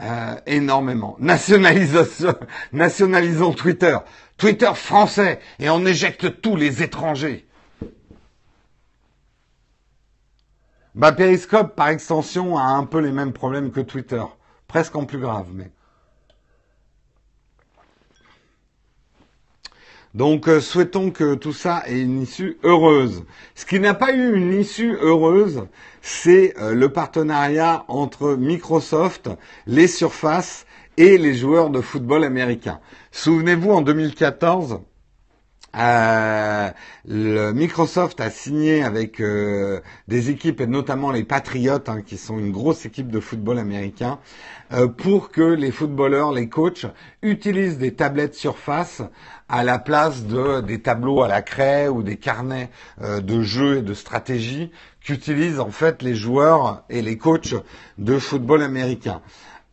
[0.00, 1.16] euh, énormément.
[1.20, 2.04] Nationalisons
[3.52, 3.96] Twitter.
[4.36, 7.46] Twitter français et on éjecte tous les étrangers.
[10.94, 14.22] Bah, Periscope, par extension, a un peu les mêmes problèmes que Twitter.
[14.68, 15.72] Presque en plus grave, mais.
[20.14, 23.24] Donc, euh, souhaitons que tout ça ait une issue heureuse.
[23.56, 25.66] Ce qui n'a pas eu une issue heureuse,
[26.02, 29.28] c'est euh, le partenariat entre Microsoft,
[29.66, 32.78] les surfaces et les joueurs de football américains.
[33.10, 34.80] Souvenez-vous, en 2014,
[35.76, 36.72] euh,
[37.52, 42.52] Microsoft a signé avec euh, des équipes et notamment les Patriots, hein, qui sont une
[42.52, 44.18] grosse équipe de football américain,
[44.72, 46.86] euh, pour que les footballeurs, les coachs
[47.22, 49.02] utilisent des tablettes Surface
[49.48, 52.70] à la place de des tableaux à la craie ou des carnets
[53.00, 54.70] de jeux et de stratégie
[55.04, 57.54] qu'utilisent en fait les joueurs et les coachs
[57.98, 59.20] de football américain.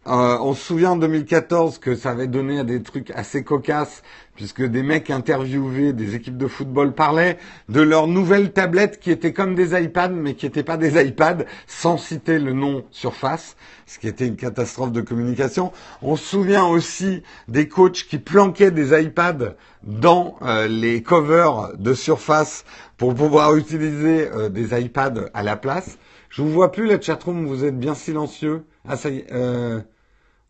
[0.07, 4.01] Euh, on se souvient en 2014 que ça avait donné des trucs assez cocasses,
[4.35, 7.37] puisque des mecs interviewés des équipes de football parlaient
[7.69, 11.45] de leurs nouvelles tablettes qui étaient comme des iPads, mais qui n'étaient pas des iPads,
[11.67, 15.71] sans citer le nom Surface, ce qui était une catastrophe de communication.
[16.01, 21.93] On se souvient aussi des coachs qui planquaient des iPads dans euh, les covers de
[21.93, 22.65] Surface
[22.97, 25.99] pour pouvoir utiliser euh, des iPads à la place.
[26.29, 28.63] Je vous vois plus la chatroom, vous êtes bien silencieux.
[28.87, 28.95] Ah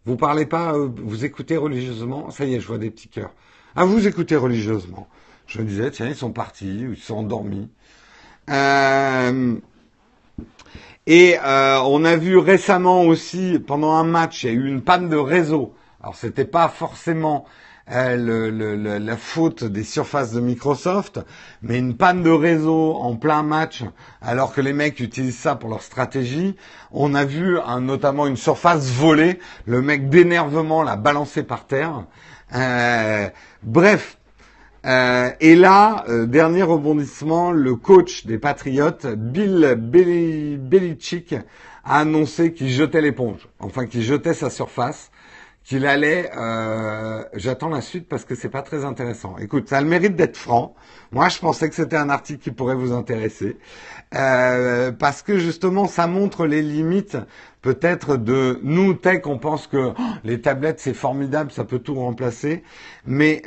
[0.05, 2.31] vous parlez pas, euh, vous écoutez religieusement.
[2.31, 3.33] Ça y est, je vois des petits cœurs.
[3.75, 5.07] Ah, vous écoutez religieusement.
[5.47, 7.69] Je me disais, tiens, ils sont partis, ils sont endormis.
[8.49, 9.55] Euh,
[11.05, 14.81] et euh, on a vu récemment aussi, pendant un match, il y a eu une
[14.81, 15.73] panne de réseau.
[16.01, 17.45] Alors, c'était pas forcément
[17.89, 21.19] euh, le, la faute des surfaces de Microsoft,
[21.61, 23.83] mais une panne de réseau en plein match,
[24.21, 26.55] alors que les mecs utilisent ça pour leur stratégie.
[26.91, 32.05] On a vu un, notamment une surface volée, le mec d'énervement l'a balancé par terre.
[32.55, 33.29] Euh,
[33.63, 34.17] bref.
[34.83, 41.35] Euh, et là, dernier rebondissement, le coach des Patriotes, Bill Belichick,
[41.83, 45.11] a annoncé qu'il jetait l'éponge, enfin qu'il jetait sa surface
[45.63, 46.29] qu'il allait.
[46.37, 49.37] Euh, J'attends la suite parce que c'est pas très intéressant.
[49.37, 50.75] Écoute, ça a le mérite d'être franc.
[51.11, 53.57] Moi, je pensais que c'était un article qui pourrait vous intéresser
[54.15, 57.17] euh, parce que justement, ça montre les limites
[57.61, 59.21] peut-être de nous tech.
[59.25, 62.63] On pense que oh, les tablettes c'est formidable, ça peut tout remplacer,
[63.05, 63.41] mais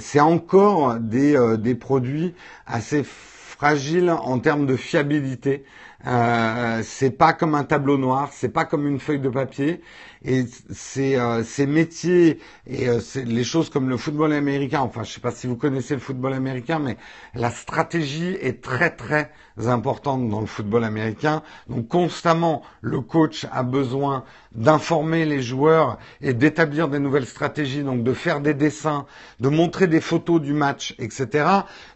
[0.00, 2.34] c'est encore des euh, des produits
[2.66, 5.64] assez fragiles en termes de fiabilité.
[6.06, 9.82] Euh, c'est pas comme un tableau noir, c'est pas comme une feuille de papier.
[10.22, 15.12] Et ces, euh, ces métiers et euh, les choses comme le football américain, enfin je
[15.12, 16.98] sais pas si vous connaissez le football américain, mais
[17.34, 19.30] la stratégie est très très
[19.66, 21.42] importante dans le football américain.
[21.68, 28.02] Donc constamment, le coach a besoin d'informer les joueurs et d'établir des nouvelles stratégies, donc
[28.02, 29.06] de faire des dessins,
[29.40, 31.46] de montrer des photos du match, etc.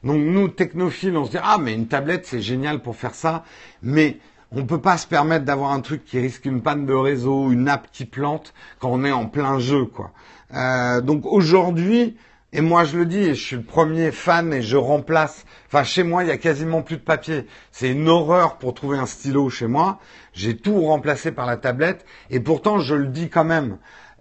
[0.02, 3.44] Donc nous, technophiles, on se dit, ah mais une tablette, c'est génial pour faire ça,
[3.82, 4.18] mais
[4.54, 7.50] on ne peut pas se permettre d'avoir un truc qui risque une panne de réseau,
[7.50, 10.12] une app qui plante quand on est en plein jeu, quoi.
[10.54, 12.16] Euh, donc aujourd'hui,
[12.52, 15.44] et moi je le dis, je suis le premier fan et je remplace.
[15.66, 17.46] Enfin chez moi il y a quasiment plus de papier.
[17.72, 19.98] C'est une horreur pour trouver un stylo chez moi.
[20.32, 23.78] J'ai tout remplacé par la tablette et pourtant je le dis quand même.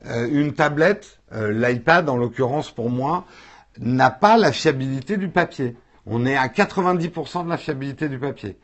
[0.07, 3.25] Euh, une tablette, euh, l'iPad en l'occurrence pour moi,
[3.79, 5.75] n'a pas la fiabilité du papier.
[6.07, 8.57] On est à 90% de la fiabilité du papier.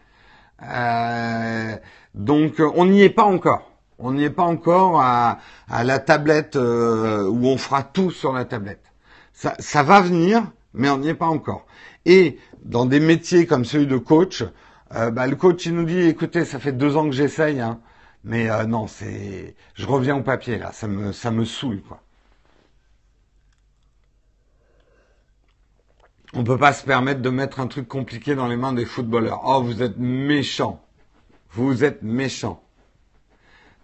[0.64, 1.76] Euh,
[2.14, 3.72] donc on n'y est pas encore.
[3.98, 5.40] On n'y est pas encore à,
[5.84, 8.84] la tablette euh, où on fera tout sur la tablette.
[9.34, 10.44] Ça, va venir,
[10.74, 11.66] mais on n'y est pas encore.
[12.06, 14.44] Et dans des métiers comme celui de coach,
[14.96, 17.80] euh, bah, le coach il nous dit écoutez, ça fait deux ans que j'essaye, hein,
[18.24, 22.02] mais non, c'est, je reviens au papier là, ça me, ça me saoule quoi.
[26.34, 29.42] On peut pas se permettre de mettre un truc compliqué dans les mains des footballeurs.
[29.46, 30.80] Oh, vous êtes méchant.
[31.52, 32.62] Vous êtes méchant.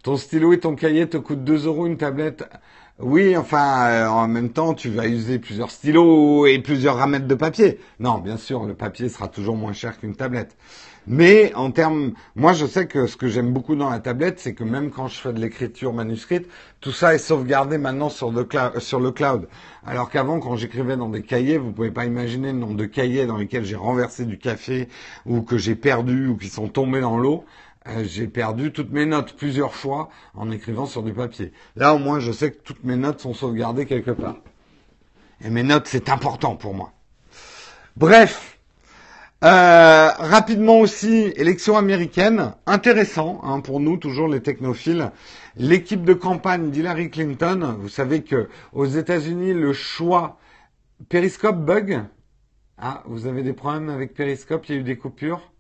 [0.04, 2.48] Ton stylo et ton cahier te coûtent 2 euros une tablette.
[3.00, 7.34] Oui, enfin, euh, en même temps, tu vas user plusieurs stylos et plusieurs ramettes de
[7.34, 7.80] papier.
[8.00, 10.56] Non, bien sûr, le papier sera toujours moins cher qu'une tablette.
[11.08, 14.56] Mais en termes, moi je sais que ce que j'aime beaucoup dans la tablette, c'est
[14.56, 16.48] que même quand je fais de l'écriture manuscrite,
[16.82, 19.48] tout ça est sauvegardé maintenant sur le, cloud.
[19.86, 23.28] Alors qu'avant, quand j'écrivais dans des cahiers, vous pouvez pas imaginer le nombre de cahiers
[23.28, 24.90] dans lesquels j'ai renversé du café
[25.26, 27.46] ou que j'ai perdu ou qui sont tombés dans l'eau.
[27.88, 31.54] Euh, j'ai perdu toutes mes notes plusieurs fois en écrivant sur du papier.
[31.76, 34.38] Là, au moins, je sais que toutes mes notes sont sauvegardées quelque part.
[35.44, 36.94] Et mes notes, c'est important pour moi.
[37.96, 38.55] Bref,
[39.46, 45.12] euh, rapidement aussi, élection américaine, intéressant hein, pour nous, toujours les technophiles.
[45.56, 50.40] L'équipe de campagne d'Hillary Clinton, vous savez que aux États-Unis, le choix
[51.10, 52.04] Periscope bug.
[52.78, 55.52] Ah, vous avez des problèmes avec Periscope, il y a eu des coupures?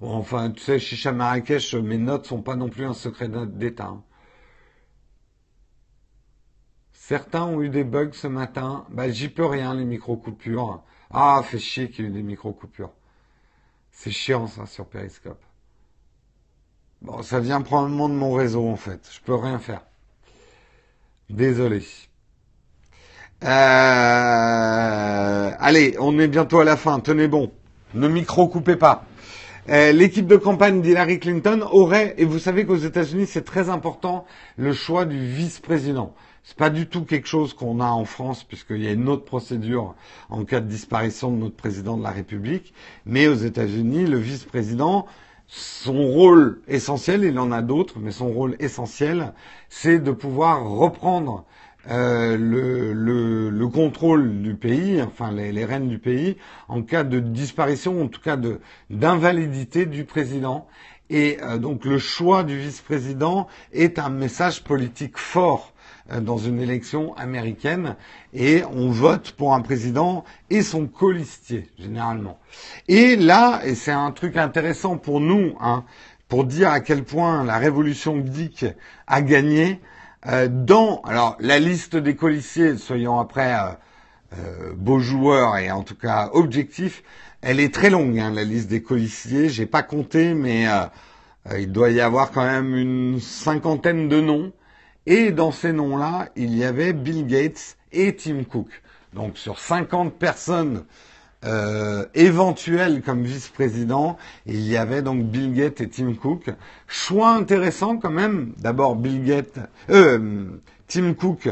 [0.00, 3.86] Bon, enfin, tu sais, Chicha Marrakech, mes notes sont pas non plus un secret d'État.
[3.86, 4.02] Hein.
[6.92, 8.86] Certains ont eu des bugs ce matin.
[8.90, 10.82] Bah, j'y peux rien, les micro-coupures.
[11.14, 12.90] Ah, fait chier qu'il y ait des micro-coupures.
[13.92, 15.40] C'est chiant ça sur Periscope.
[17.02, 19.08] Bon, ça vient probablement de mon réseau en fait.
[19.12, 19.82] Je peux rien faire.
[21.30, 21.84] Désolé.
[23.44, 23.46] Euh...
[25.58, 26.98] Allez, on est bientôt à la fin.
[26.98, 27.52] Tenez bon.
[27.94, 29.04] Ne micro-coupez pas.
[29.68, 34.26] Euh, l'équipe de campagne d'Hillary Clinton aurait, et vous savez qu'aux États-Unis c'est très important,
[34.56, 36.14] le choix du vice-président.
[36.46, 39.24] C'est pas du tout quelque chose qu'on a en France puisqu'il y a une autre
[39.24, 39.94] procédure
[40.28, 42.74] en cas de disparition de notre président de la République.
[43.06, 45.06] Mais aux États-Unis, le vice-président,
[45.46, 49.32] son rôle essentiel, il en a d'autres, mais son rôle essentiel,
[49.70, 51.46] c'est de pouvoir reprendre
[51.90, 56.36] euh, le, le, le, contrôle du pays, enfin les, rênes du pays,
[56.68, 60.66] en cas de disparition, en tout cas de d'invalidité du président.
[61.10, 65.73] Et euh, donc le choix du vice-président est un message politique fort
[66.20, 67.96] dans une élection américaine
[68.34, 72.38] et on vote pour un président et son colistier généralement.
[72.88, 75.84] Et là, et c'est un truc intéressant pour nous, hein,
[76.28, 78.66] pour dire à quel point la révolution geek
[79.06, 79.80] a gagné,
[80.26, 83.72] euh, dans alors la liste des colistiers, soyons après euh,
[84.38, 87.02] euh, beaux joueurs et en tout cas objectifs,
[87.42, 89.48] elle est très longue hein, la liste des colistiers.
[89.48, 90.66] J'ai pas compté, mais
[91.58, 94.50] il doit y avoir quand même une cinquantaine de noms.
[95.06, 98.68] Et dans ces noms-là, il y avait Bill Gates et Tim Cook.
[99.12, 100.84] Donc sur 50 personnes
[101.44, 106.50] euh, éventuelles comme vice-président, il y avait donc Bill Gates et Tim Cook.
[106.86, 108.54] Choix intéressant quand même.
[108.58, 109.58] D'abord Bill Gates,
[109.90, 110.46] euh,
[110.88, 111.48] Tim Cook,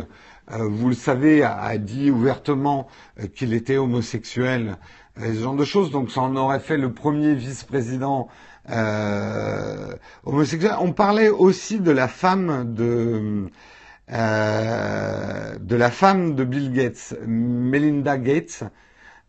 [0.51, 2.89] euh, vous le savez, a, dit ouvertement
[3.21, 4.77] euh, qu'il était homosexuel,
[5.19, 5.91] ce genre de choses.
[5.91, 8.29] Donc ça en aurait fait le premier vice-président
[8.71, 9.95] euh,
[10.25, 13.49] On parlait aussi de la femme de
[14.13, 18.65] euh, de la femme de Bill Gates, Melinda Gates,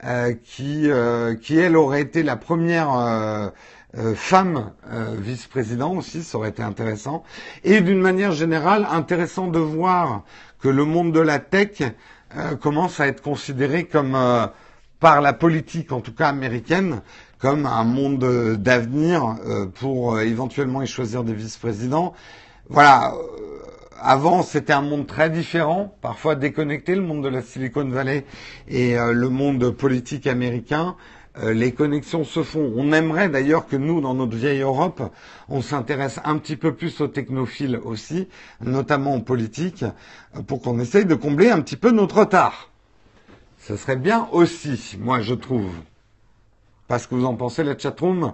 [0.03, 3.51] euh, qui euh, qui elle aurait été la première
[4.15, 4.71] femme
[5.19, 7.23] vice-président aussi, ça aurait été intéressant.
[7.63, 10.23] Et d'une manière générale, intéressant de voir
[10.59, 11.83] que le monde de la tech
[12.59, 14.17] commence à être considéré comme
[14.99, 17.01] par la politique, en tout cas américaine,
[17.43, 22.13] comme un monde d'avenir euh, pour éventuellement y choisir des vice-présidents.
[22.69, 23.13] Voilà.
[24.01, 28.23] Avant, c'était un monde très différent, parfois déconnecté, le monde de la Silicon Valley
[28.69, 30.95] et le monde politique américain.
[31.37, 32.71] Euh, les connexions se font.
[32.77, 35.01] On aimerait d'ailleurs que nous, dans notre vieille Europe,
[35.49, 38.29] on s'intéresse un petit peu plus aux technophiles aussi,
[38.61, 39.83] notamment en politique,
[40.47, 42.69] pour qu'on essaye de combler un petit peu notre retard.
[43.59, 45.73] Ce serait bien aussi, moi je trouve.
[46.93, 48.33] Parce que vous en pensez, la chatroom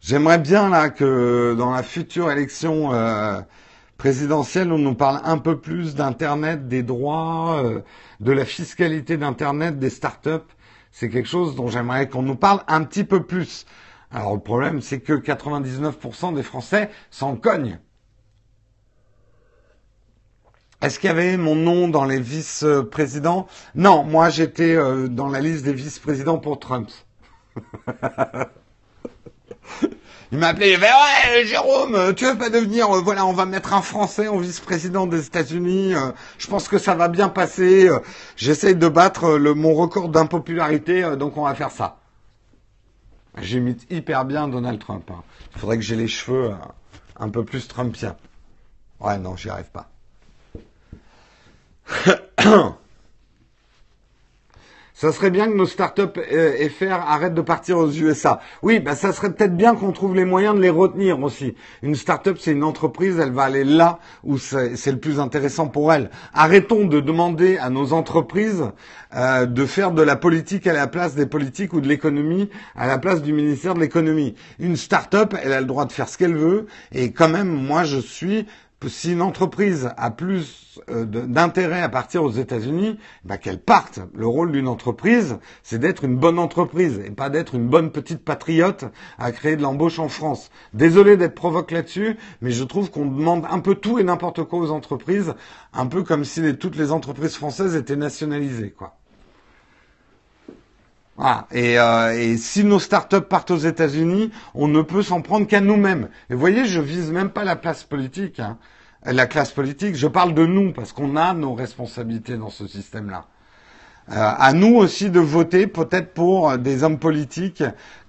[0.00, 3.42] J'aimerais bien là que dans la future élection euh,
[3.98, 7.82] présidentielle, on nous parle un peu plus d'Internet, des droits, euh,
[8.20, 10.48] de la fiscalité d'Internet, des startups
[10.92, 13.66] c'est quelque chose dont j'aimerais qu'on nous parle un petit peu plus.
[14.10, 17.80] Alors le problème, c'est que 99% des Français s'en cognent.
[20.82, 23.46] Est-ce qu'il y avait mon nom dans les vice-présidents?
[23.74, 26.88] Non, moi j'étais euh, dans la liste des vice-présidents pour Trump.
[30.32, 33.46] Il m'a appelé, il fait ouais Jérôme, tu veux pas devenir, euh, voilà, on va
[33.46, 35.94] mettre un Français en vice-président des États-Unis.
[35.94, 37.88] Euh, je pense que ça va bien passer.
[37.88, 37.98] Euh,
[38.36, 41.98] j'essaye de battre le, mon record d'impopularité, donc on va faire ça.
[43.38, 45.10] J'imite hyper bien Donald Trump.
[45.10, 45.24] Hein.
[45.54, 46.52] Il faudrait que j'ai les cheveux
[47.18, 48.16] un peu plus Trumpiens.
[49.00, 49.90] Ouais, non, j'y arrive pas.
[55.00, 58.38] Ça serait bien que nos startups euh, FR arrêtent de partir aux USA.
[58.60, 61.54] Oui, bah ça serait peut-être bien qu'on trouve les moyens de les retenir aussi.
[61.82, 65.90] Une startup, c'est une entreprise, elle va aller là où c'est le plus intéressant pour
[65.90, 66.10] elle.
[66.34, 68.72] Arrêtons de demander à nos entreprises
[69.16, 72.86] euh, de faire de la politique à la place des politiques ou de l'économie à
[72.86, 74.34] la place du ministère de l'économie.
[74.58, 76.66] Une startup, elle a le droit de faire ce qu'elle veut.
[76.92, 78.44] Et quand même, moi, je suis
[78.88, 84.00] si une entreprise a plus euh, d'intérêt à partir aux États-Unis, bah qu'elle parte.
[84.14, 88.24] Le rôle d'une entreprise, c'est d'être une bonne entreprise et pas d'être une bonne petite
[88.24, 88.84] patriote
[89.18, 90.50] à créer de l'embauche en France.
[90.72, 94.60] Désolé d'être provoque là-dessus, mais je trouve qu'on demande un peu tout et n'importe quoi
[94.60, 95.34] aux entreprises,
[95.72, 98.99] un peu comme si toutes les entreprises françaises étaient nationalisées, quoi.
[101.52, 105.60] Et, euh, et, si nos startups partent aux États-Unis, on ne peut s'en prendre qu'à
[105.60, 106.08] nous-mêmes.
[106.30, 108.58] Et vous voyez, je vise même pas la place politique, hein.
[109.04, 109.96] la classe politique.
[109.96, 113.26] Je parle de nous parce qu'on a nos responsabilités dans ce système-là.
[114.10, 117.62] Euh, à nous aussi de voter peut-être pour des hommes politiques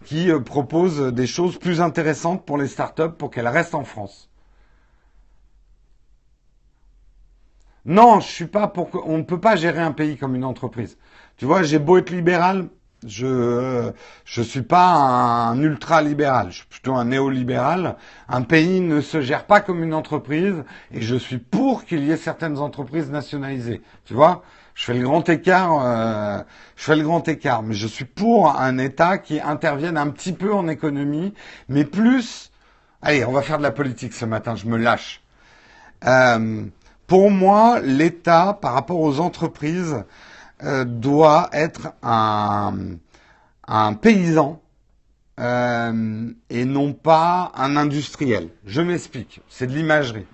[0.05, 4.29] qui euh, proposent des choses plus intéressantes pour les startups pour qu'elles restent en France.
[7.85, 8.89] Non, je suis pas pour.
[9.05, 10.97] On ne peut pas gérer un pays comme une entreprise.
[11.37, 12.69] Tu vois, j'ai beau être libéral,
[13.07, 13.91] je
[14.25, 17.95] je suis pas un ultra libéral, je suis plutôt un néolibéral.
[18.29, 22.11] Un pays ne se gère pas comme une entreprise et je suis pour qu'il y
[22.11, 23.81] ait certaines entreprises nationalisées.
[24.05, 24.43] Tu vois,
[24.75, 26.43] je fais le grand écart, euh,
[26.75, 30.33] je fais le grand écart, mais je suis pour un État qui intervienne un petit
[30.33, 31.33] peu en économie,
[31.69, 32.51] mais plus.
[33.01, 34.55] Allez, on va faire de la politique ce matin.
[34.55, 35.21] Je me lâche.
[36.05, 36.65] Euh,
[37.07, 40.03] pour moi, l'État, par rapport aux entreprises,
[40.63, 42.73] euh, doit être un,
[43.67, 44.61] un paysan
[45.39, 48.49] euh, et non pas un industriel.
[48.65, 50.27] Je m'explique, c'est de l'imagerie.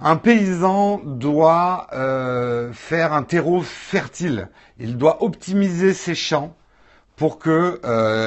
[0.00, 4.48] Un paysan doit euh, faire un terreau fertile.
[4.78, 6.56] Il doit optimiser ses champs
[7.16, 7.80] pour que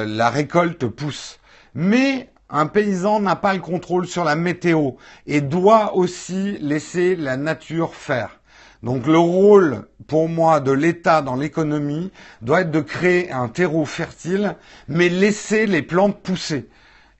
[0.06, 1.38] la récolte pousse.
[1.74, 4.92] Mais un paysan n'a pas le contrôle sur la météo
[5.26, 8.35] et doit aussi laisser la nature faire.
[8.82, 12.12] Donc le rôle pour moi de l'État dans l'économie
[12.42, 14.56] doit être de créer un terreau fertile,
[14.88, 16.68] mais laisser les plantes pousser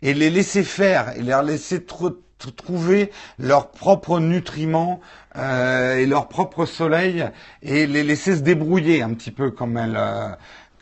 [0.02, 5.00] et les laisser faire et les laisser trouver leurs propres nutriments
[5.36, 7.24] euh, et leur propre soleil
[7.62, 10.28] et les laisser se débrouiller un petit peu comme elles, euh,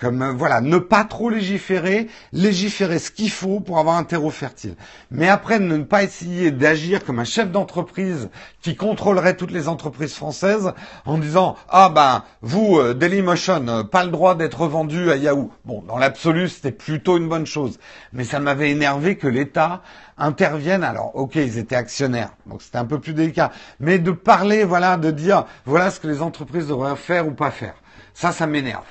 [0.01, 4.31] comme euh, voilà, ne pas trop légiférer, légiférer ce qu'il faut pour avoir un terreau
[4.31, 4.75] fertile.
[5.11, 8.29] Mais après, ne pas essayer d'agir comme un chef d'entreprise
[8.61, 10.73] qui contrôlerait toutes les entreprises françaises
[11.05, 15.51] en disant ah ben vous euh, Dailymotion, euh, pas le droit d'être vendu à Yahoo.
[15.65, 17.79] Bon, dans l'absolu, c'était plutôt une bonne chose,
[18.13, 19.83] mais ça m'avait énervé que l'État
[20.19, 20.83] intervienne.
[20.85, 24.97] Alors, ok, ils étaient actionnaires, donc c'était un peu plus délicat, mais de parler, voilà,
[24.97, 27.75] de dire voilà ce que les entreprises devraient faire ou pas faire.
[28.13, 28.85] Ça, ça m'énerve.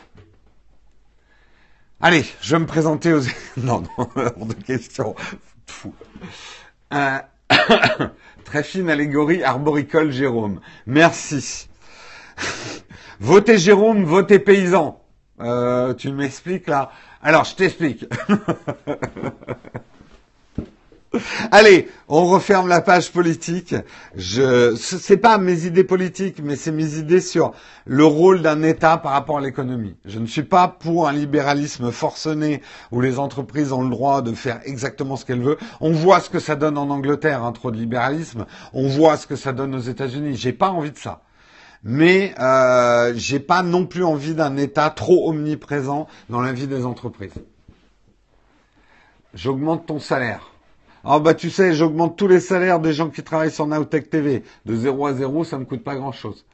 [2.06, 3.22] Allez, je vais me présenter aux...
[3.58, 5.16] Non, non, hors de question.
[6.93, 7.18] Euh,
[8.43, 10.60] très fine allégorie arboricole Jérôme.
[10.86, 11.70] Merci.
[13.22, 15.01] votez Jérôme, votez paysan.
[15.39, 16.91] Euh, tu m'expliques là
[17.22, 18.06] Alors, je t'explique.
[21.51, 23.76] Allez, on referme la page politique.
[24.16, 27.53] Je, c'est pas mes idées politiques, mais c'est mes idées sur
[27.86, 29.95] le rôle d'un État par rapport à l'économie.
[30.05, 32.61] Je ne suis pas pour un libéralisme forcené
[32.91, 35.57] où les entreprises ont le droit de faire exactement ce qu'elles veulent.
[35.82, 38.45] On voit ce que ça donne en Angleterre, un trop de libéralisme.
[38.74, 40.36] On voit ce que ça donne aux États-Unis.
[40.36, 41.22] J'ai pas envie de ça
[41.86, 46.86] mais euh, j'ai pas non plus envie d'un État trop omniprésent dans la vie des
[46.86, 47.34] entreprises.
[49.34, 50.53] J'augmente ton salaire.
[51.04, 54.43] Ah bah tu sais, j'augmente tous les salaires des gens qui travaillent sur Nowtech TV.
[54.66, 56.45] De 0 à 0, ça ne coûte pas grand-chose.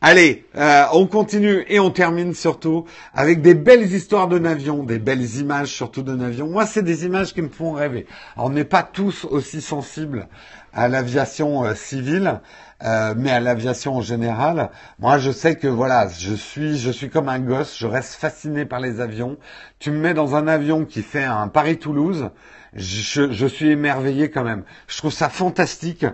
[0.00, 2.84] Allez, euh, on continue et on termine surtout
[3.14, 6.46] avec des belles histoires de navions, des belles images surtout de navions.
[6.46, 8.06] Moi, c'est des images qui me font rêver.
[8.36, 10.28] Alors, on n'est pas tous aussi sensibles
[10.72, 12.40] à l'aviation euh, civile,
[12.84, 14.70] euh, mais à l'aviation en général.
[14.98, 18.64] Moi, je sais que voilà, je suis, je suis comme un gosse, je reste fasciné
[18.64, 19.36] par les avions.
[19.78, 22.30] Tu me mets dans un avion qui fait un Paris-Toulouse,
[22.74, 24.64] je, je suis émerveillé quand même.
[24.86, 26.06] Je trouve ça fantastique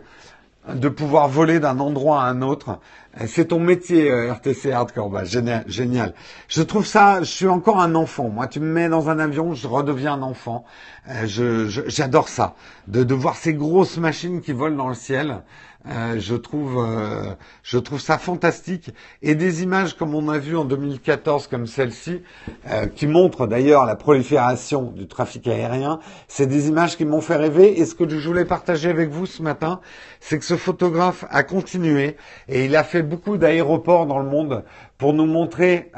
[0.72, 2.78] de pouvoir voler d'un endroit à un autre.
[3.26, 5.10] C'est ton métier, euh, RTC Hardcore.
[5.10, 6.14] Bah, génial.
[6.48, 8.28] Je trouve ça, je suis encore un enfant.
[8.28, 10.64] Moi, tu me mets dans un avion, je redeviens un enfant.
[11.10, 12.54] Euh, je, j'adore ça.
[12.88, 15.42] De, de voir ces grosses machines qui volent dans le ciel.
[15.86, 18.90] Euh, je trouve, euh, je trouve ça fantastique.
[19.22, 22.22] Et des images comme on a vu en 2014, comme celle-ci,
[22.70, 27.36] euh, qui montrent d'ailleurs la prolifération du trafic aérien, c'est des images qui m'ont fait
[27.36, 27.78] rêver.
[27.80, 29.80] Et ce que je voulais partager avec vous ce matin,
[30.20, 32.16] c'est que ce photographe a continué
[32.48, 34.64] et il a fait beaucoup d'aéroports dans le monde
[34.96, 35.90] pour nous montrer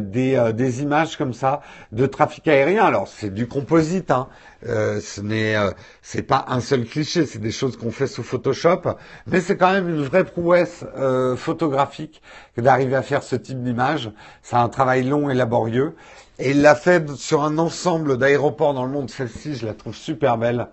[0.00, 1.60] des, images comme ça
[1.92, 2.84] de trafic aérien.
[2.84, 4.28] Alors c'est du composite, hein,
[4.66, 5.70] euh, ce n'est euh,
[6.02, 8.82] c'est pas un seul cliché, c'est des choses qu'on fait sous Photoshop,
[9.26, 12.20] mais c'est quand même une vraie prouesse euh, photographique
[12.54, 14.10] que d'arriver à faire ce type d'image.
[14.42, 15.94] C'est un travail long et laborieux,
[16.38, 19.08] et il l'a fait sur un ensemble d'aéroports dans le monde.
[19.08, 20.68] Celle-ci, je la trouve super belle.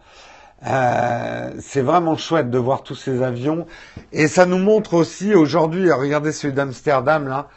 [0.61, 3.67] c'est vraiment chouette de voir tous ces avions,
[4.11, 5.91] et ça nous montre aussi aujourd'hui.
[5.91, 7.47] Regardez celui d'Amsterdam là.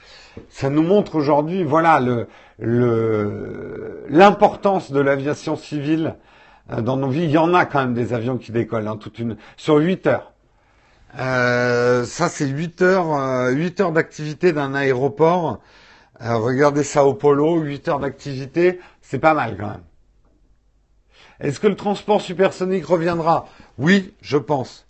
[0.48, 2.26] Ça nous montre aujourd'hui, voilà, le,
[4.08, 6.16] l'importance de l'aviation civile
[6.72, 7.24] euh, dans nos vies.
[7.24, 10.06] Il y en a quand même des avions qui décollent, hein, toute une, sur 8
[10.06, 10.32] heures.
[11.18, 15.60] Euh, ça, c'est 8 heures, euh, 8 heures d'activité d'un aéroport.
[16.22, 19.84] Euh, regardez Sao Paulo, 8 heures d'activité, c'est pas mal quand même.
[21.40, 23.48] Est-ce que le transport supersonique reviendra?
[23.78, 24.86] Oui, je pense.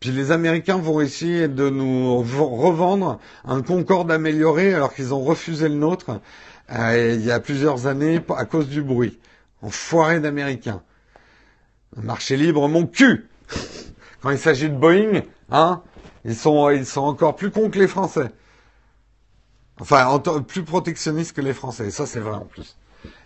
[0.00, 5.68] Puis les Américains vont essayer de nous revendre un Concorde amélioré alors qu'ils ont refusé
[5.68, 6.20] le nôtre.
[6.72, 9.18] Euh, il y a plusieurs années à cause du bruit.
[9.62, 10.82] Enfoiré d'Américains.
[11.96, 13.28] Marché libre, mon cul
[14.20, 15.82] Quand il s'agit de Boeing, hein,
[16.24, 18.30] ils sont, ils sont encore plus cons que les Français.
[19.80, 21.90] Enfin, plus protectionnistes que les Français.
[21.90, 22.76] ça, c'est vrai en plus.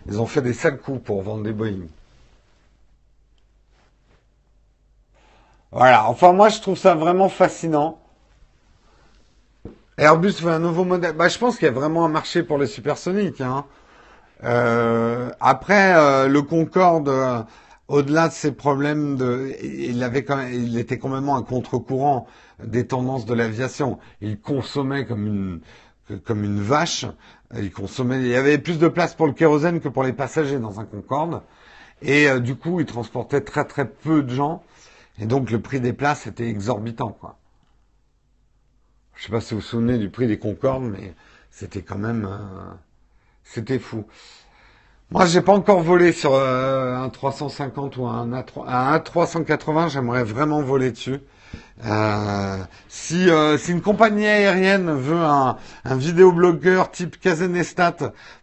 [0.07, 1.87] Ils ont fait des sales coups pour vendre des Boeing.
[5.71, 6.09] Voilà.
[6.09, 7.99] Enfin, moi, je trouve ça vraiment fascinant.
[9.97, 11.13] Airbus fait un nouveau modèle.
[11.13, 13.41] Bah, je pense qu'il y a vraiment un marché pour les supersoniques.
[13.41, 13.65] Hein.
[14.43, 17.43] Euh, après, euh, le Concorde, euh,
[17.89, 22.27] au-delà de ses problèmes de, il avait quand même, était un contre-courant
[22.63, 23.99] des tendances de l'aviation.
[24.21, 25.61] Il consommait comme une,
[26.23, 27.05] comme une vache.
[27.57, 30.59] Il consommait, il y avait plus de place pour le kérosène que pour les passagers
[30.59, 31.41] dans un Concorde.
[32.01, 34.63] Et du coup, il transportait très très peu de gens.
[35.19, 37.17] Et donc, le prix des places était exorbitant.
[39.15, 41.13] Je sais pas si vous vous souvenez du prix des Concorde, mais
[41.51, 42.71] c'était quand même, euh,
[43.43, 44.05] c'était fou.
[45.11, 49.89] Moi, j'ai pas encore volé sur euh, un 350 ou un, A, 380.
[49.89, 51.19] J'aimerais vraiment voler dessus.
[51.85, 57.95] Euh, si, si une compagnie aérienne veut un, un vidéoblogueur type Kazenestat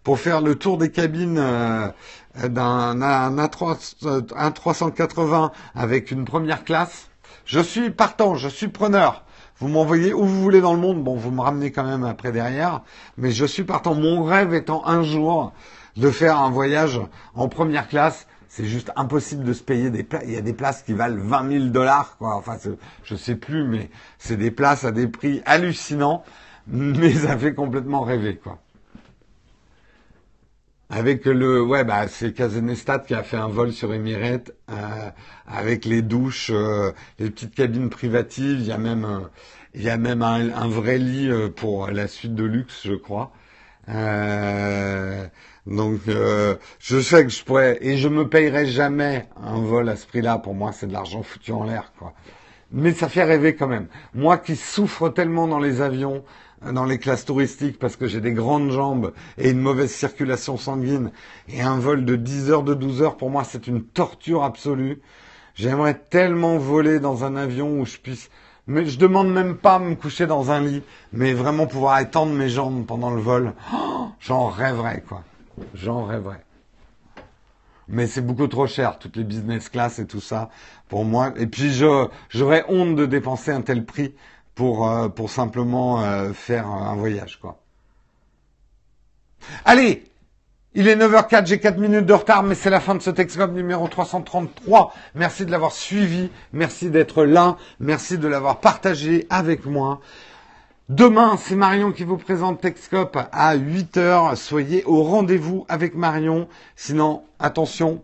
[0.03, 7.09] pour faire le tour des cabines d'un un, A 380 avec une première classe,
[7.45, 9.25] je suis partant, je suis preneur.
[9.59, 11.03] Vous m'envoyez où vous voulez dans le monde.
[11.03, 12.83] Bon, vous me ramenez quand même après derrière.
[13.17, 13.95] Mais je suis partant.
[13.95, 15.53] Mon rêve étant un jour
[15.97, 17.01] de faire un voyage
[17.35, 18.27] en première classe.
[18.57, 20.23] C'est juste impossible de se payer des places.
[20.25, 22.37] Il y a des places qui valent 20 000 dollars, quoi.
[22.37, 22.57] Enfin,
[23.05, 26.25] je sais plus, mais c'est des places à des prix hallucinants.
[26.67, 28.59] Mais ça fait complètement rêver, quoi.
[30.89, 35.11] Avec le, ouais, bah, c'est Kazenestat qui a fait un vol sur Emirates euh,
[35.47, 38.61] avec les douches, euh, les petites cabines privatives.
[38.61, 39.21] Il y a même, euh,
[39.75, 43.33] il y a même un, vrai lit pour la suite de luxe, je crois.
[45.67, 50.07] Donc, je sais que je pourrais et je me payerai jamais un vol à ce
[50.07, 50.39] prix-là.
[50.39, 52.13] Pour moi, c'est de l'argent foutu en l'air, quoi.
[52.73, 53.87] Mais ça fait rêver quand même.
[54.13, 56.25] Moi qui souffre tellement dans les avions
[56.73, 61.13] dans les classes touristiques parce que j'ai des grandes jambes et une mauvaise circulation sanguine.
[61.49, 65.01] Et un vol de 10 heures, de 12 heures, pour moi, c'est une torture absolue.
[65.55, 68.31] J'aimerais tellement voler dans un avion où je puisse...
[68.67, 72.33] Mais je demande même pas à me coucher dans un lit, mais vraiment pouvoir étendre
[72.33, 73.55] mes jambes pendant le vol.
[74.21, 75.23] J'en rêverais, quoi.
[75.75, 76.45] J'en rêverais.
[77.89, 80.51] Mais c'est beaucoup trop cher, toutes les business class et tout ça,
[80.89, 81.33] pour moi.
[81.37, 81.71] Et puis,
[82.31, 84.15] j'aurais honte de dépenser un tel prix
[84.57, 87.61] pour, euh, pour simplement euh, faire un voyage, quoi.
[89.65, 90.05] Allez,
[90.79, 93.51] il est 9h04, j'ai 4 minutes de retard, mais c'est la fin de ce Texcom
[93.55, 94.93] numéro 333.
[95.15, 100.01] Merci de l'avoir suivi, merci d'être là, merci de l'avoir partagé avec moi.
[100.91, 104.37] Demain, c'est Marion qui vous présente Texcop à 8h.
[104.37, 106.47] Soyez au rendez-vous avec Marion.
[106.77, 108.03] Sinon, attention,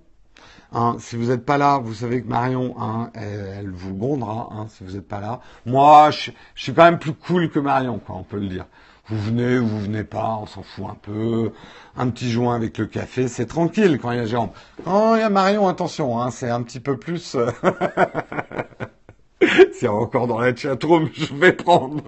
[0.72, 4.66] hein, si vous n'êtes pas là, vous savez que Marion, hein, elle, vous grondera hein,
[4.70, 5.40] si vous n'êtes pas là.
[5.66, 8.64] Moi, je, je, suis quand même plus cool que Marion, quoi, on peut le dire.
[9.12, 11.52] Vous venez, vous venez pas, on s'en fout un peu.
[11.98, 14.52] Un petit joint avec le café, c'est tranquille quand il y a Jérôme.
[14.84, 17.34] Quand il y a Marion, attention, hein, c'est un petit peu plus.
[17.34, 17.50] Euh,
[19.74, 22.02] c'est encore dans la chatroom, je vais prendre.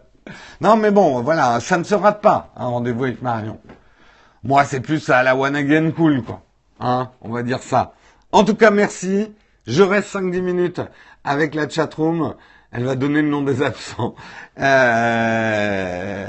[0.62, 3.60] non, mais bon, voilà, ça ne se rate pas, un rendez-vous avec Marion.
[4.42, 6.40] Moi, c'est plus à la one again cool, quoi.
[6.80, 7.92] Hein, on va dire ça.
[8.32, 9.30] En tout cas, merci.
[9.66, 10.80] Je reste 5-10 minutes
[11.22, 12.34] avec la chatroom.
[12.72, 14.14] Elle va donner le nom des absents.
[14.58, 16.26] Euh,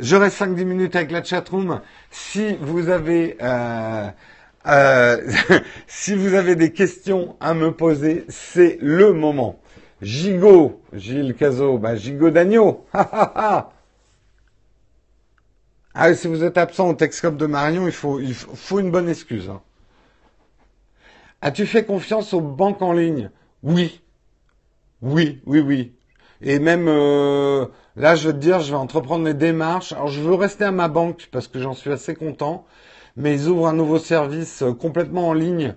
[0.00, 1.80] je reste 5-10 minutes avec la chatroom.
[2.10, 4.08] Si vous avez euh,
[4.66, 5.16] euh,
[5.86, 9.60] si vous avez des questions à me poser, c'est le moment.
[10.02, 12.86] Gigot, Gilles Cazot, bah Gigot d'agneau.
[12.92, 13.70] ah
[16.14, 19.48] si vous êtes absent au Texcop de Marion, il faut, il faut une bonne excuse.
[19.48, 19.60] Hein.
[21.42, 23.30] As-tu fait confiance aux banques en ligne?
[23.62, 24.02] Oui.
[25.02, 25.94] Oui, oui, oui.
[26.42, 29.92] Et même euh, là, je veux te dire, je vais entreprendre mes démarches.
[29.92, 32.66] Alors, je veux rester à ma banque parce que j'en suis assez content.
[33.16, 35.74] Mais ils ouvrent un nouveau service euh, complètement en ligne,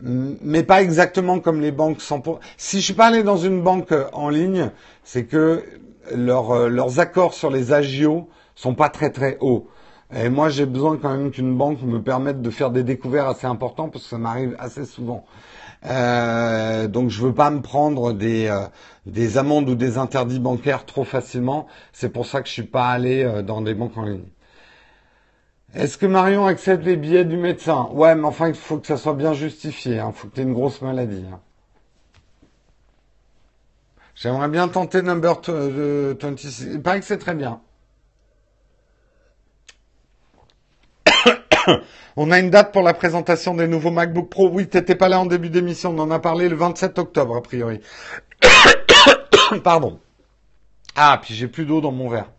[0.00, 2.22] mais pas exactement comme les banques sont.
[2.56, 4.70] Si je suis pas allé dans une banque euh, en ligne,
[5.04, 5.62] c'est que
[6.12, 9.68] leurs accords sur les agios sont pas très très hauts.
[10.14, 13.46] Et moi, j'ai besoin quand même qu'une banque me permette de faire des découvertes assez
[13.46, 15.24] importantes parce que ça m'arrive assez souvent.
[15.86, 18.66] Euh, donc je veux pas me prendre des, euh,
[19.06, 21.66] des amendes ou des interdits bancaires trop facilement.
[21.92, 24.28] C'est pour ça que je suis pas allé euh, dans des banques en ligne.
[25.74, 27.88] Est-ce que Marion accepte les billets du médecin?
[27.92, 29.96] Ouais, mais enfin il faut que ça soit bien justifié.
[29.96, 30.12] Il hein.
[30.14, 31.24] faut que tu aies une grosse maladie.
[31.30, 31.40] Hein.
[34.14, 36.68] J'aimerais bien tenter Number 26.
[36.72, 37.60] Il paraît que c'est très bien.
[42.16, 44.48] on a une date pour la présentation des nouveaux MacBook Pro.
[44.48, 45.94] Oui, t'étais pas là en début d'émission.
[45.96, 47.80] On en a parlé le 27 octobre, a priori.
[49.64, 49.98] Pardon.
[50.96, 52.30] Ah, puis j'ai plus d'eau dans mon verre.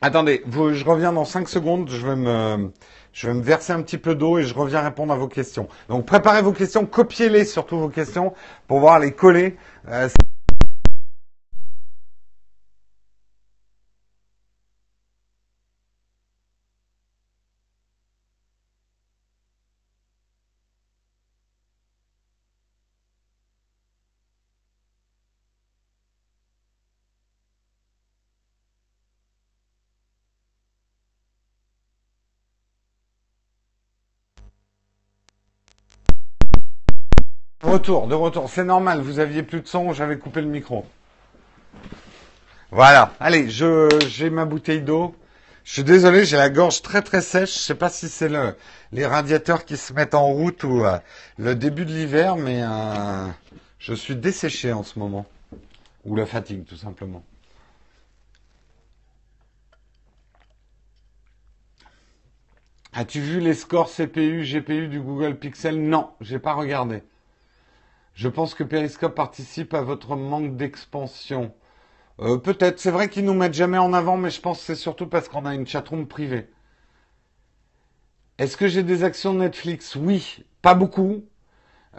[0.00, 1.88] Attendez, je reviens dans 5 secondes.
[1.88, 2.72] Je vais me,
[3.12, 5.68] je vais me verser un petit peu d'eau et je reviens répondre à vos questions.
[5.88, 8.30] Donc préparez vos questions, copiez-les surtout vos questions
[8.66, 9.56] pour pouvoir les coller.
[9.88, 10.08] Euh,
[37.72, 38.50] retour, de retour.
[38.50, 40.84] C'est normal, vous aviez plus de son, j'avais coupé le micro.
[42.70, 43.14] Voilà.
[43.18, 45.14] Allez, j'ai ma bouteille d'eau.
[45.64, 47.54] Je suis désolé, j'ai la gorge très très sèche.
[47.54, 48.56] Je sais pas si c'est le
[48.90, 50.98] les radiateurs qui se mettent en route ou euh,
[51.38, 53.28] le début de l'hiver, mais euh,
[53.78, 55.24] je suis desséché en ce moment.
[56.04, 57.22] Ou la fatigue, tout simplement.
[62.92, 65.80] As-tu vu les scores CPU, GPU du Google Pixel?
[65.80, 67.02] Non, j'ai pas regardé.
[68.14, 71.52] Je pense que Periscope participe à votre manque d'expansion.
[72.20, 72.78] Euh, peut-être.
[72.80, 75.28] C'est vrai qu'ils nous mettent jamais en avant, mais je pense que c'est surtout parce
[75.28, 76.48] qu'on a une chatroom privée.
[78.38, 79.96] Est-ce que j'ai des actions Netflix?
[79.96, 81.24] Oui, pas beaucoup.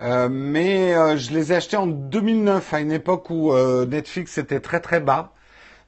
[0.02, 3.54] Euh, mais euh, je les ai achetées en 2009, à une époque où
[3.86, 5.34] Netflix était très très bas.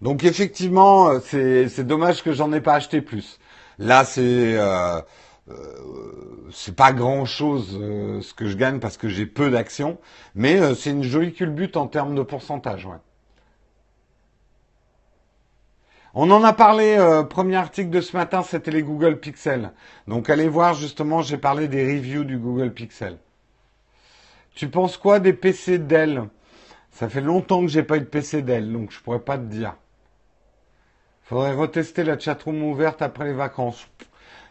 [0.01, 3.39] Donc effectivement, c'est dommage que j'en ai pas acheté plus.
[3.79, 4.57] Là, c'est
[6.51, 9.99] c'est pas grand chose euh, ce que je gagne parce que j'ai peu d'actions,
[10.33, 12.85] mais euh, c'est une jolie culbute en termes de pourcentage.
[12.85, 12.97] Ouais.
[16.13, 16.97] On en a parlé,
[17.29, 19.73] premier article de ce matin, c'était les Google Pixel.
[20.07, 23.17] Donc allez voir justement, j'ai parlé des reviews du Google Pixel.
[24.55, 26.29] Tu penses quoi des PC Dell?
[26.91, 29.43] Ça fait longtemps que j'ai pas eu de PC Dell, donc je pourrais pas te
[29.43, 29.75] dire.
[31.23, 33.85] Faudrait retester la chatroom ouverte après les vacances.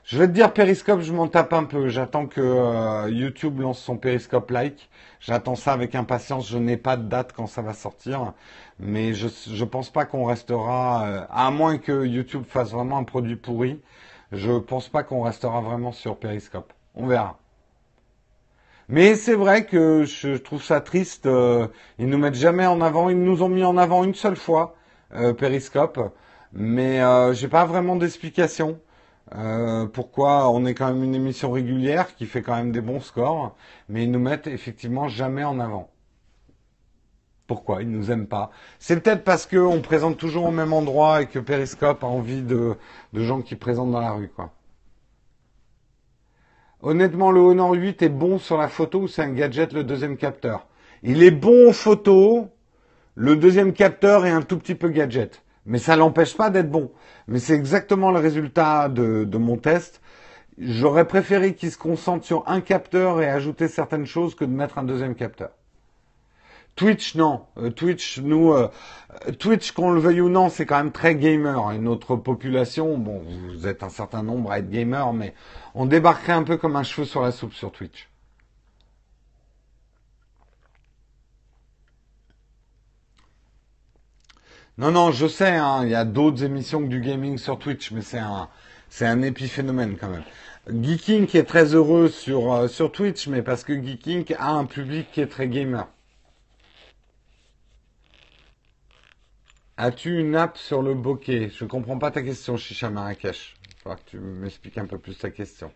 [0.04, 1.88] Je vais te dire Periscope, je m'en tape un peu.
[1.88, 4.90] J'attends que euh, YouTube lance son Periscope like.
[5.20, 6.48] J'attends ça avec impatience.
[6.48, 8.34] Je n'ai pas de date quand ça va sortir,
[8.78, 13.04] mais je je pense pas qu'on restera euh, à moins que YouTube fasse vraiment un
[13.04, 13.80] produit pourri.
[14.32, 16.72] Je pense pas qu'on restera vraiment sur Periscope.
[16.94, 17.38] On verra.
[18.88, 21.26] Mais c'est vrai que je trouve ça triste.
[21.26, 21.68] euh,
[21.98, 23.08] ils nous mettent jamais en avant.
[23.08, 24.76] Ils nous ont mis en avant une seule fois
[25.14, 25.98] euh, Periscope,
[26.52, 28.78] mais euh, j'ai pas vraiment d'explication.
[29.36, 33.00] Euh, pourquoi on est quand même une émission régulière qui fait quand même des bons
[33.00, 33.56] scores,
[33.88, 35.90] mais ils nous mettent effectivement jamais en avant.
[37.46, 38.50] Pourquoi Ils nous aiment pas.
[38.78, 42.76] C'est peut-être parce qu'on présente toujours au même endroit et que Periscope a envie de,
[43.12, 44.52] gens qui présentent dans la rue, quoi.
[46.80, 50.16] Honnêtement, le Honor 8 est bon sur la photo ou c'est un gadget le deuxième
[50.16, 50.66] capteur?
[51.02, 52.48] Il est bon en photo,
[53.14, 55.43] le deuxième capteur est un tout petit peu gadget.
[55.66, 56.90] Mais ça l'empêche pas d'être bon.
[57.26, 60.00] Mais c'est exactement le résultat de, mon test.
[60.58, 64.78] J'aurais préféré qu'il se concentre sur un capteur et ajouter certaines choses que de mettre
[64.78, 65.50] un deuxième capteur.
[66.76, 67.46] Twitch, non.
[67.56, 68.68] Euh, Twitch, nous, euh,
[69.38, 71.72] Twitch, qu'on le veuille ou non, c'est quand même très gamer.
[71.72, 75.34] Et notre population, bon, vous êtes un certain nombre à être gamer, mais
[75.74, 78.08] on débarquerait un peu comme un cheveu sur la soupe sur Twitch.
[84.76, 87.92] Non, non, je sais, hein, il y a d'autres émissions que du gaming sur Twitch,
[87.92, 88.48] mais c'est un,
[88.88, 90.24] c'est un épiphénomène quand même.
[90.68, 95.12] Geeking est très heureux sur, euh, sur Twitch, mais parce que Geeking a un public
[95.12, 95.86] qui est très gamer.
[99.76, 101.50] As-tu une app sur le bokeh?
[101.50, 103.54] Je comprends pas ta question, Chicha Marrakech.
[103.68, 105.72] Il faudra que tu m'expliques un peu plus ta question.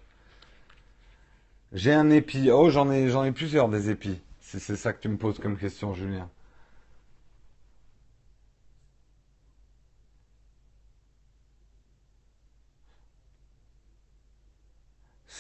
[1.73, 2.51] J'ai un épi.
[2.51, 4.21] Oh, j'en ai, j'en ai plusieurs des épis.
[4.41, 6.31] Si c'est ça que tu me poses comme question, Julien.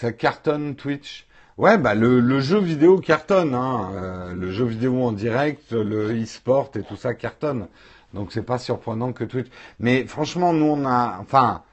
[0.00, 1.26] Ça cartonne Twitch.
[1.56, 3.90] Ouais, bah le, jeu vidéo cartonne, hein.
[3.94, 7.66] Euh, le jeu vidéo en direct, le e-sport et tout ça cartonne.
[8.14, 9.48] Donc c'est pas surprenant que Twitch.
[9.80, 11.64] Mais franchement, nous on a, enfin,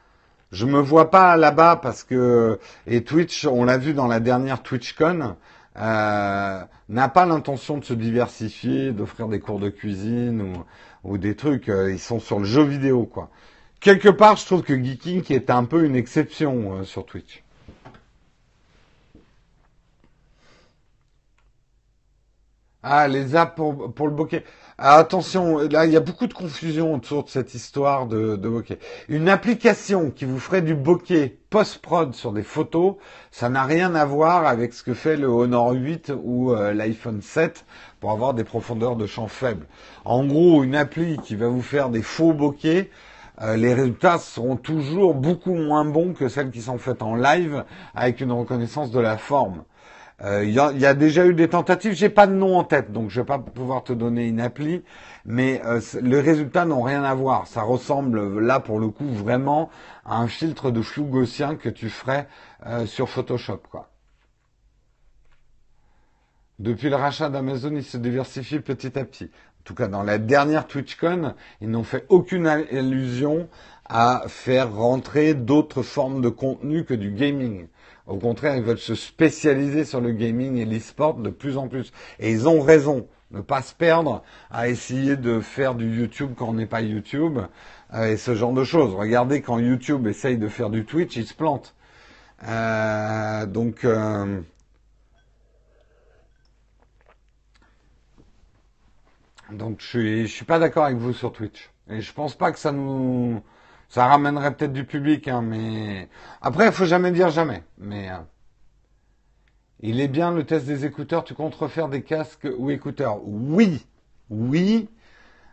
[0.52, 4.64] je me vois pas là-bas parce que et Twitch, on l'a vu dans la dernière
[4.64, 5.36] TwitchCon,
[5.78, 10.64] euh, n'a pas l'intention de se diversifier, d'offrir des cours de cuisine
[11.04, 11.70] ou, des trucs.
[11.70, 13.30] euh, Ils sont sur le jeu vidéo, quoi.
[13.82, 17.45] Quelque part, je trouve que Geeking est un peu une exception sur Twitch.
[22.88, 24.44] Ah, les apps pour, le bokeh.
[24.78, 28.48] Ah, attention, là, il y a beaucoup de confusion autour de cette histoire de, de
[28.48, 28.78] bokeh.
[29.10, 32.98] Une application qui vous ferait du bokeh post-prod sur des photos,
[33.32, 37.24] ça n'a rien à voir avec ce que fait le Honor 8 ou euh, l'iPhone
[37.24, 37.66] 7
[38.00, 39.66] pour avoir des profondeurs de champ faibles.
[40.04, 42.92] En gros, une appli qui va vous faire des faux bokeh,
[43.42, 47.66] euh, les résultats seront toujours beaucoup moins bons que celles qui sont faites en live
[47.96, 49.64] avec une reconnaissance de la forme.
[50.22, 52.58] Euh, Il y, a, il y a déjà eu des tentatives, j'ai pas de nom
[52.58, 54.84] en tête, donc je vais pas pouvoir te donner une appli,
[55.26, 57.48] mais euh, les résultats n'ont rien à voir.
[57.48, 59.70] Ça ressemble là pour le coup vraiment
[60.06, 62.28] à un filtre de flou gaussien que tu ferais
[62.66, 63.90] euh, sur Photoshop, quoi.
[66.60, 69.26] Depuis le rachat d'Amazon, ils se diversifient petit à petit.
[69.26, 73.50] En tout cas, dans la dernière TwitchCon, ils n'ont fait aucune allusion
[73.84, 77.68] à faire rentrer d'autres formes de contenu que du gaming.
[78.08, 81.92] Au contraire, ils veulent se spécialiser sur le gaming et l'e-sport de plus en plus.
[82.20, 83.08] Et ils ont raison.
[83.32, 87.40] Ne pas se perdre à essayer de faire du YouTube quand on n'est pas YouTube
[87.94, 88.94] euh, et ce genre de choses.
[88.94, 91.76] Regardez quand YouTube essaye de faire du Twitch, il se plante.
[92.48, 94.42] Euh, donc, euh,
[99.52, 101.70] Donc je suis, suis pas d'accord avec vous sur Twitch.
[101.90, 103.42] Et je pense pas que ça nous,
[103.90, 106.10] ça ramènerait peut-être du public, hein, mais
[106.42, 107.64] après il faut jamais dire jamais.
[107.78, 108.18] Mais euh,
[109.82, 111.24] il est bien le test des écouteurs.
[111.24, 113.20] Tu comptes refaire des casques ou écouteurs?
[113.26, 113.86] Oui,
[114.30, 114.90] oui.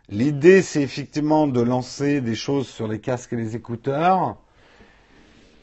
[0.09, 4.37] L'idée c'est effectivement de lancer des choses sur les casques et les écouteurs.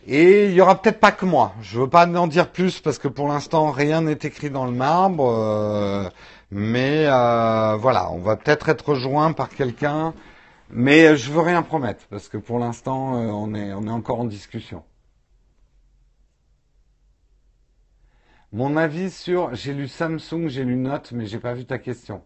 [0.07, 1.53] Et il y aura peut-être pas que moi.
[1.61, 4.73] Je veux pas en dire plus parce que pour l'instant rien n'est écrit dans le
[4.73, 5.31] marbre.
[5.31, 6.09] euh,
[6.51, 10.15] mais euh, voilà, on va peut-être être rejoint par quelqu'un.
[10.73, 14.21] Mais je veux rien promettre parce que pour l'instant euh, on est on est encore
[14.21, 14.85] en discussion.
[18.53, 22.23] Mon avis sur, j'ai lu Samsung, j'ai lu Note, mais j'ai pas vu ta question.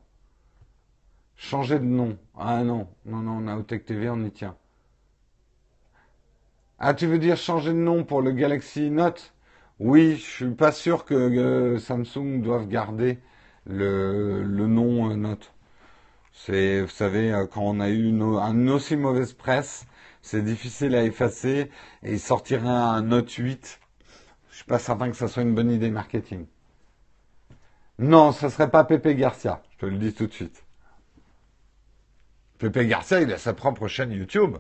[1.37, 2.19] Changer de nom.
[2.37, 4.57] Ah non, non, non, Naotech TV, on y tient.
[6.79, 9.35] Ah, tu veux dire changer de nom pour le Galaxy Note?
[9.81, 13.19] Oui, je suis pas sûr que euh, Samsung doive garder
[13.67, 15.54] le, le nom euh, Note.
[16.35, 19.87] C'est, vous savez, euh, quand on a eu une- un aussi mauvaise presse,
[20.21, 21.71] c'est difficile à effacer
[22.03, 23.81] et il sortirait un Note 8.
[24.51, 26.47] Je suis pas certain que ça soit une bonne idée marketing.
[27.99, 30.65] Non, ce serait pas Pepe Garcia, je te le dis tout de suite.
[32.59, 34.57] Pepe Garcia, il a sa propre chaîne YouTube.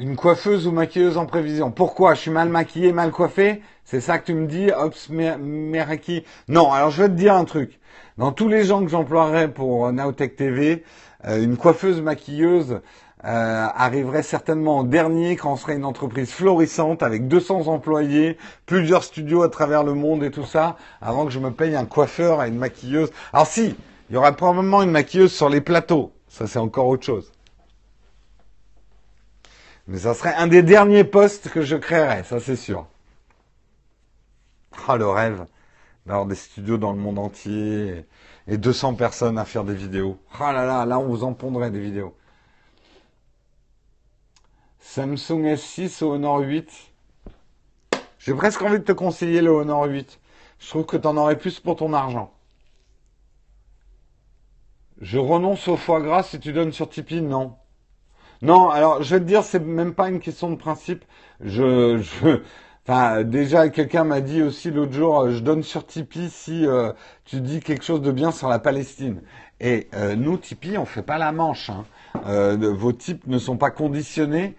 [0.00, 1.70] Une coiffeuse ou maquilleuse en prévision.
[1.70, 2.14] Pourquoi?
[2.14, 3.60] Je suis mal maquillé, mal coiffé?
[3.84, 6.24] C'est ça que tu me dis, Ops Meraki?
[6.48, 7.78] Non, alors je vais te dire un truc.
[8.16, 10.84] Dans tous les gens que j'emploierais pour Naotech TV,
[11.26, 12.80] euh, une coiffeuse maquilleuse
[13.26, 19.04] euh, arriverait certainement en dernier quand on serait une entreprise florissante avec 200 employés, plusieurs
[19.04, 22.42] studios à travers le monde et tout ça, avant que je me paye un coiffeur
[22.42, 23.10] et une maquilleuse.
[23.34, 23.76] Alors si,
[24.08, 26.10] il y aurait probablement une maquilleuse sur les plateaux.
[26.26, 27.30] Ça, c'est encore autre chose.
[29.90, 32.86] Mais ça serait un des derniers postes que je créerais, ça c'est sûr.
[34.86, 35.46] Ah, le rêve
[36.06, 38.04] d'avoir des studios dans le monde entier
[38.46, 40.16] et 200 personnes à faire des vidéos.
[40.38, 42.14] Ah là là, là on vous en pondrait des vidéos.
[44.78, 46.70] Samsung S6 au Honor 8.
[48.20, 50.20] J'ai presque envie de te conseiller le Honor 8.
[50.60, 52.32] Je trouve que tu en aurais plus pour ton argent.
[55.00, 57.56] Je renonce au foie gras si tu donnes sur Tipeee, non.
[58.42, 61.04] Non, alors je vais te dire, c'est même pas une question de principe.
[61.42, 62.40] Je, je,
[62.86, 66.92] enfin, déjà quelqu'un m'a dit aussi l'autre jour, euh, je donne sur Tipeee si euh,
[67.26, 69.20] tu dis quelque chose de bien sur la Palestine.
[69.60, 71.70] Et euh, nous, Tipeee, on fait pas la manche.
[71.70, 71.84] Hein.
[72.56, 74.56] vos types ne sont pas conditionnés.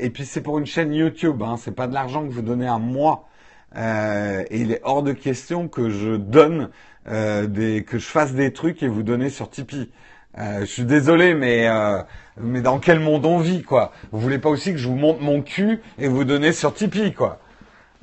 [0.00, 1.40] et puis c'est pour une chaîne YouTube.
[1.42, 3.28] Hein, c'est pas de l'argent que vous donnez à moi.
[3.76, 6.70] et il est hors de question que je donne
[7.06, 9.92] des, que je fasse des trucs et vous donner sur Tipeee.
[10.38, 12.02] Euh, je suis désolé, mais euh,
[12.38, 13.92] mais dans quel monde on vit, quoi?
[14.10, 17.12] Vous voulez pas aussi que je vous monte mon cul et vous donner sur Tipeee,
[17.12, 17.38] quoi?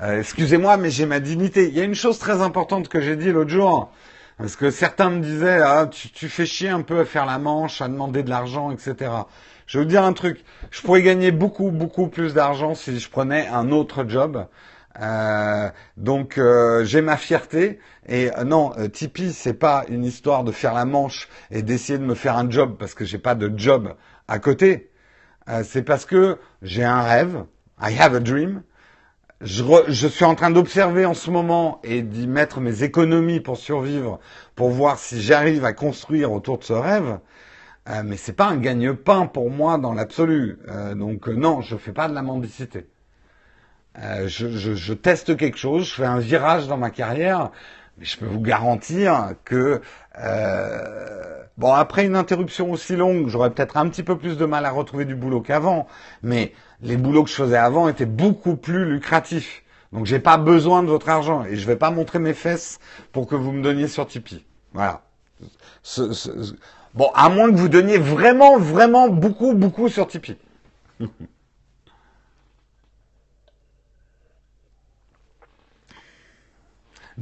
[0.02, 1.68] Euh, Excusez-moi, mais j'ai ma dignité.
[1.68, 3.92] Il y a une chose très importante que j'ai dit l'autre jour,
[4.38, 7.38] parce que certains me disaient, ah, tu, tu fais chier un peu à faire la
[7.38, 9.12] manche, à demander de l'argent, etc.
[9.68, 10.44] Je vais vous dire un truc.
[10.72, 14.46] Je pourrais gagner beaucoup, beaucoup plus d'argent si je prenais un autre job.
[15.02, 20.52] Euh, donc euh, j'ai ma fierté et euh, non, Tipeee c'est pas une histoire de
[20.52, 23.52] faire la manche et d'essayer de me faire un job parce que j'ai pas de
[23.58, 23.96] job
[24.28, 24.92] à côté.
[25.64, 27.46] c'est parce que j'ai un rêve.
[27.82, 28.64] I have a dream.
[29.42, 33.58] Je, je suis en train d'observer en ce moment et d'y mettre mes économies pour
[33.58, 34.20] survivre,
[34.56, 37.20] pour voir si j'arrive à construire autour de ce rêve.
[38.06, 40.60] mais c'est pas un gagne-pain pour moi dans l'absolu.
[40.96, 42.88] donc non, je fais pas de la mendicité.
[44.00, 47.52] Euh, je, teste quelque chose, je fais un virage dans ma carrière,
[47.98, 49.82] mais je peux vous garantir que
[50.18, 54.66] euh, bon après une interruption aussi longue, j'aurais peut-être un petit peu plus de mal
[54.66, 55.88] à retrouver du boulot qu'avant,
[56.24, 59.64] mais les boulots que je faisais avant étaient beaucoup plus lucratifs.
[59.92, 62.80] Donc j'ai pas besoin de votre argent et je vais pas montrer mes fesses
[63.12, 64.46] pour que vous me donniez sur Tipeee.
[64.74, 65.02] Voilà.
[66.94, 70.38] bon, à moins que vous donniez vraiment, vraiment beaucoup, beaucoup sur Tipeee.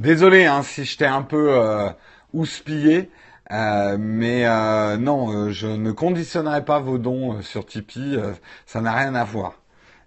[0.00, 1.90] Désolé hein, si je t'ai un peu euh,
[2.32, 3.10] houspillé,
[3.52, 8.18] euh, mais euh, non, euh, je ne conditionnerai pas vos dons sur Tipeee,
[8.64, 9.60] ça n'a rien à voir.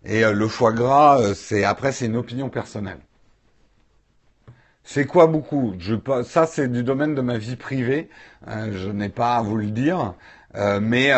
[0.03, 2.97] Et le foie gras, c'est après c'est une opinion personnelle.
[4.83, 5.75] C'est quoi beaucoup?
[5.77, 5.93] Je,
[6.23, 8.09] Ça c'est du domaine de ma vie privée,
[8.47, 10.15] je n'ai pas à vous le dire,
[10.81, 11.11] mais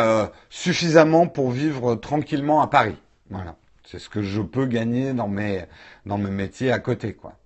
[0.49, 2.97] suffisamment pour vivre tranquillement à Paris.
[3.29, 5.63] Voilà, c'est ce que je peux gagner dans mes
[6.05, 7.37] dans mes métiers à côté, quoi.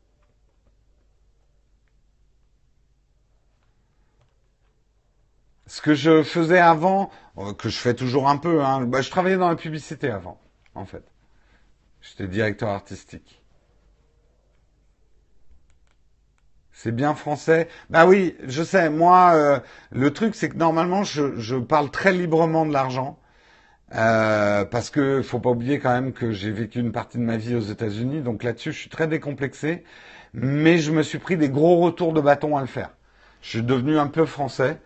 [5.69, 9.11] Ce que je faisais avant, euh, que je fais toujours un peu, hein, bah, je
[9.11, 10.39] travaillais dans la publicité avant,
[10.73, 11.03] en fait.
[12.01, 13.43] J'étais directeur artistique.
[16.71, 17.67] C'est bien français.
[17.91, 18.89] Bah oui, je sais.
[18.89, 19.59] Moi, euh,
[19.91, 23.19] le truc, c'est que normalement, je, parle très librement de l'argent.
[23.93, 27.37] Euh, parce que faut pas oublier quand même que j'ai vécu une partie de ma
[27.37, 29.83] vie aux États-Unis, donc là-dessus, je suis très décomplexé.
[30.33, 32.89] Mais je me suis pris des gros retours de bâton à le faire.
[33.41, 34.79] Je suis devenu un peu français.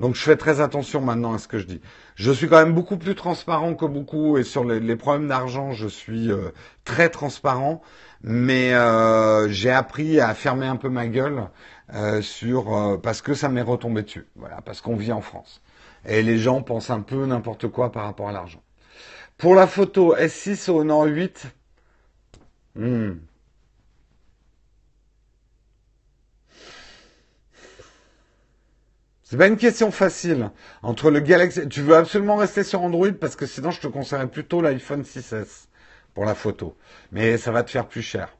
[0.00, 1.80] Donc je fais très attention maintenant à ce que je dis.
[2.14, 5.86] Je suis quand même beaucoup plus transparent que beaucoup et sur les, problèmes d'argent, je
[5.86, 6.52] suis euh,
[6.84, 7.82] très transparent.
[8.22, 11.48] Mais euh, j'ai appris à fermer un peu ma gueule
[11.94, 14.26] euh, sur parce que ça m'est retombé dessus.
[14.36, 15.60] Voilà, parce qu'on vit en France
[16.06, 18.62] et les gens pensent un peu n'importe quoi par rapport à l'argent.
[19.36, 21.46] Pour la photo S6 au Nord 8.
[22.76, 23.12] Hmm.
[29.30, 30.50] C'est pas une question facile.
[30.82, 34.26] Entre le Galaxy, tu veux absolument rester sur Android parce que sinon je te conseillerais
[34.26, 35.68] plutôt l'iPhone 6s
[36.14, 36.76] pour la photo.
[37.12, 38.36] Mais ça va te faire plus cher.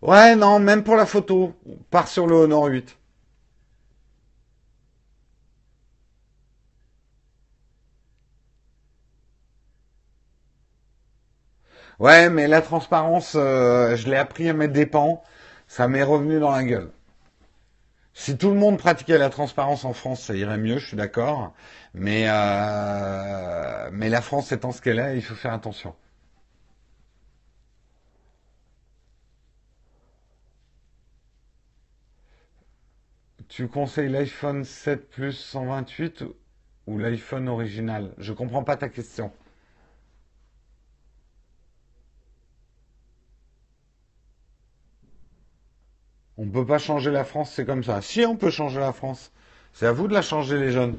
[0.00, 2.96] Ouais, non, même pour la photo, on part sur le Honor 8.
[11.98, 15.22] Ouais, mais la transparence, euh, je l'ai appris à mes dépens.
[15.66, 16.90] Ça m'est revenu dans la gueule.
[18.16, 21.54] Si tout le monde pratiquait la transparence en France, ça irait mieux, je suis d'accord.
[21.94, 25.94] Mais, euh, mais la France étant ce qu'elle est, il faut faire attention.
[33.48, 36.24] Tu conseilles l'iPhone 7 Plus 128
[36.86, 38.12] ou l'iPhone original?
[38.18, 39.32] Je comprends pas ta question.
[46.38, 48.02] On ne peut pas changer la France, c'est comme ça.
[48.02, 49.32] Si on peut changer la France,
[49.72, 50.96] c'est à vous de la changer les jeunes.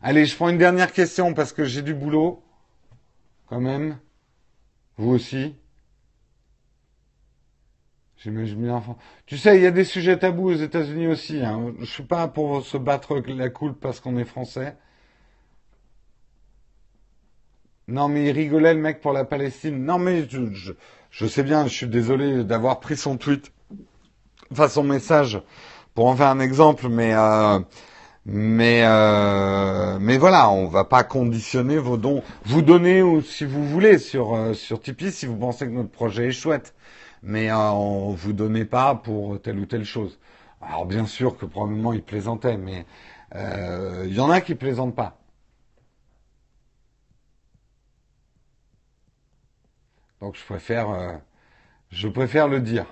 [0.00, 2.42] Allez, je prends une dernière question parce que j'ai du boulot,
[3.46, 3.98] quand même.
[4.96, 5.54] Vous aussi.
[8.16, 8.82] J'imagine bien.
[9.26, 11.40] Tu sais, il y a des sujets tabous aux États-Unis aussi.
[11.40, 11.74] Hein.
[11.80, 14.76] Je suis pas pour se battre la coule parce qu'on est français.
[17.92, 19.84] Non, mais il rigolait le mec pour la Palestine.
[19.84, 20.26] Non, mais
[21.10, 23.52] je, sais bien, je suis désolé d'avoir pris son tweet,
[24.50, 25.42] enfin son message,
[25.94, 27.58] pour en faire un exemple, mais euh,
[28.24, 32.22] mais euh, mais voilà, on va pas conditionner vos dons.
[32.46, 36.28] Vous donnez si vous voulez sur euh, sur Tipeee si vous pensez que notre projet
[36.28, 36.74] est chouette,
[37.22, 40.18] mais euh, on vous donnez pas pour telle ou telle chose.
[40.62, 42.86] Alors bien sûr que probablement il plaisantait, mais
[43.34, 45.21] euh, il y en a qui plaisantent pas.
[50.22, 51.14] Donc je préfère, euh,
[51.90, 52.86] je préfère le dire.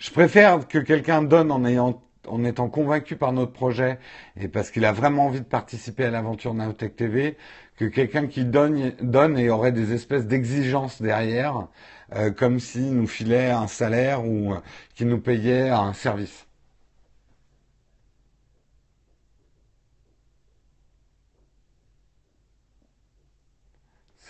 [0.00, 4.00] Je préfère que quelqu'un donne en ayant, en étant convaincu par notre projet
[4.36, 7.36] et parce qu'il a vraiment envie de participer à l'aventure Naotech TV,
[7.76, 11.68] que quelqu'un qui donne, donne et aurait des espèces d'exigences derrière,
[12.16, 14.60] euh, comme s'il nous filait un salaire ou euh,
[14.96, 16.48] qu'il nous payait un service.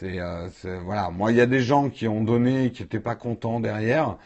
[0.02, 0.48] Euh,
[0.84, 1.10] voilà.
[1.10, 4.16] Moi, il y a des gens qui ont donné, qui n'étaient pas contents derrière.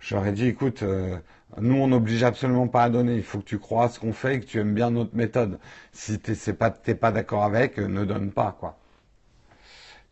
[0.00, 1.16] J'aurais dit, écoute, euh,
[1.60, 3.16] nous, on n'oblige absolument pas à donner.
[3.16, 5.16] Il faut que tu crois à ce qu'on fait et que tu aimes bien notre
[5.16, 5.58] méthode.
[5.92, 8.78] Si tu n'es pas, pas d'accord avec, ne donne pas, quoi.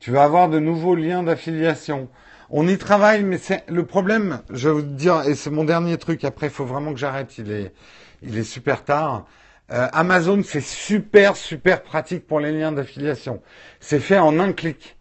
[0.01, 2.09] Tu vas avoir de nouveaux liens d'affiliation.
[2.51, 4.40] On y travaille, mais c'est le problème.
[4.51, 6.24] Je vais vous dire, et c'est mon dernier truc.
[6.24, 7.39] Après, il faut vraiment que j'arrête.
[7.39, 7.73] Il est,
[8.23, 9.27] il est super tard.
[9.70, 13.40] Euh, Amazon, c'est super, super pratique pour les liens d'affiliation.
[13.81, 14.97] C'est fait en un clic.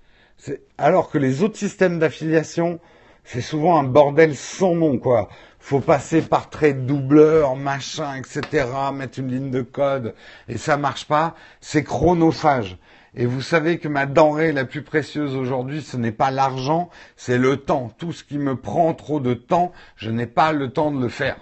[0.78, 2.80] Alors que les autres systèmes d'affiliation,
[3.24, 5.30] c'est souvent un bordel sans nom, quoi.
[5.60, 10.16] Faut passer par trait doubleur, machin, etc., mettre une ligne de code,
[10.48, 11.36] et ça marche pas.
[11.60, 12.78] C'est chronophage.
[13.14, 17.38] Et vous savez que ma denrée la plus précieuse aujourd'hui, ce n'est pas l'argent, c'est
[17.38, 17.92] le temps.
[17.98, 21.10] Tout ce qui me prend trop de temps, je n'ai pas le temps de le
[21.10, 21.38] faire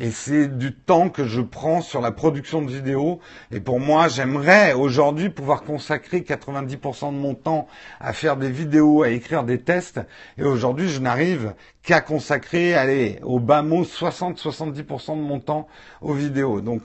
[0.00, 3.20] et c'est du temps que je prends sur la production de vidéos.
[3.50, 7.68] Et pour moi, j'aimerais aujourd'hui pouvoir consacrer 90% de mon temps
[8.00, 10.00] à faire des vidéos, à écrire des tests.
[10.38, 11.52] Et aujourd'hui, je n'arrive
[11.82, 15.68] qu'à consacrer, allez, au bas mot, 60-70% de mon temps
[16.00, 16.62] aux vidéos.
[16.62, 16.80] Donc,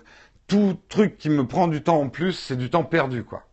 [0.45, 3.43] tout truc qui me prend du temps en plus, c'est du temps perdu, quoi.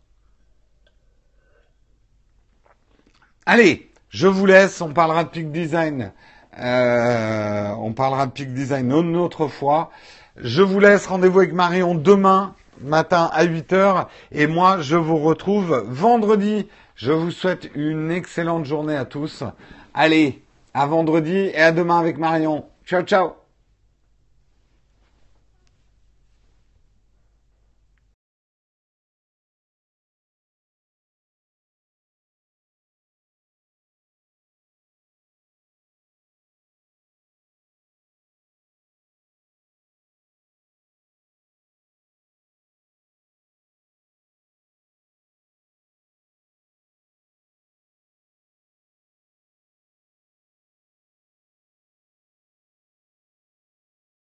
[3.45, 6.11] Allez, je vous laisse, on parlera de Peak Design
[6.59, 9.91] euh, on parlera de Peak Design une autre fois.
[10.37, 15.83] Je vous laisse rendez-vous avec Marion demain matin à 8h et moi je vous retrouve
[15.87, 16.67] vendredi.
[16.95, 19.43] Je vous souhaite une excellente journée à tous.
[19.93, 20.43] Allez,
[20.73, 22.65] à vendredi et à demain avec Marion.
[22.85, 23.42] Ciao ciao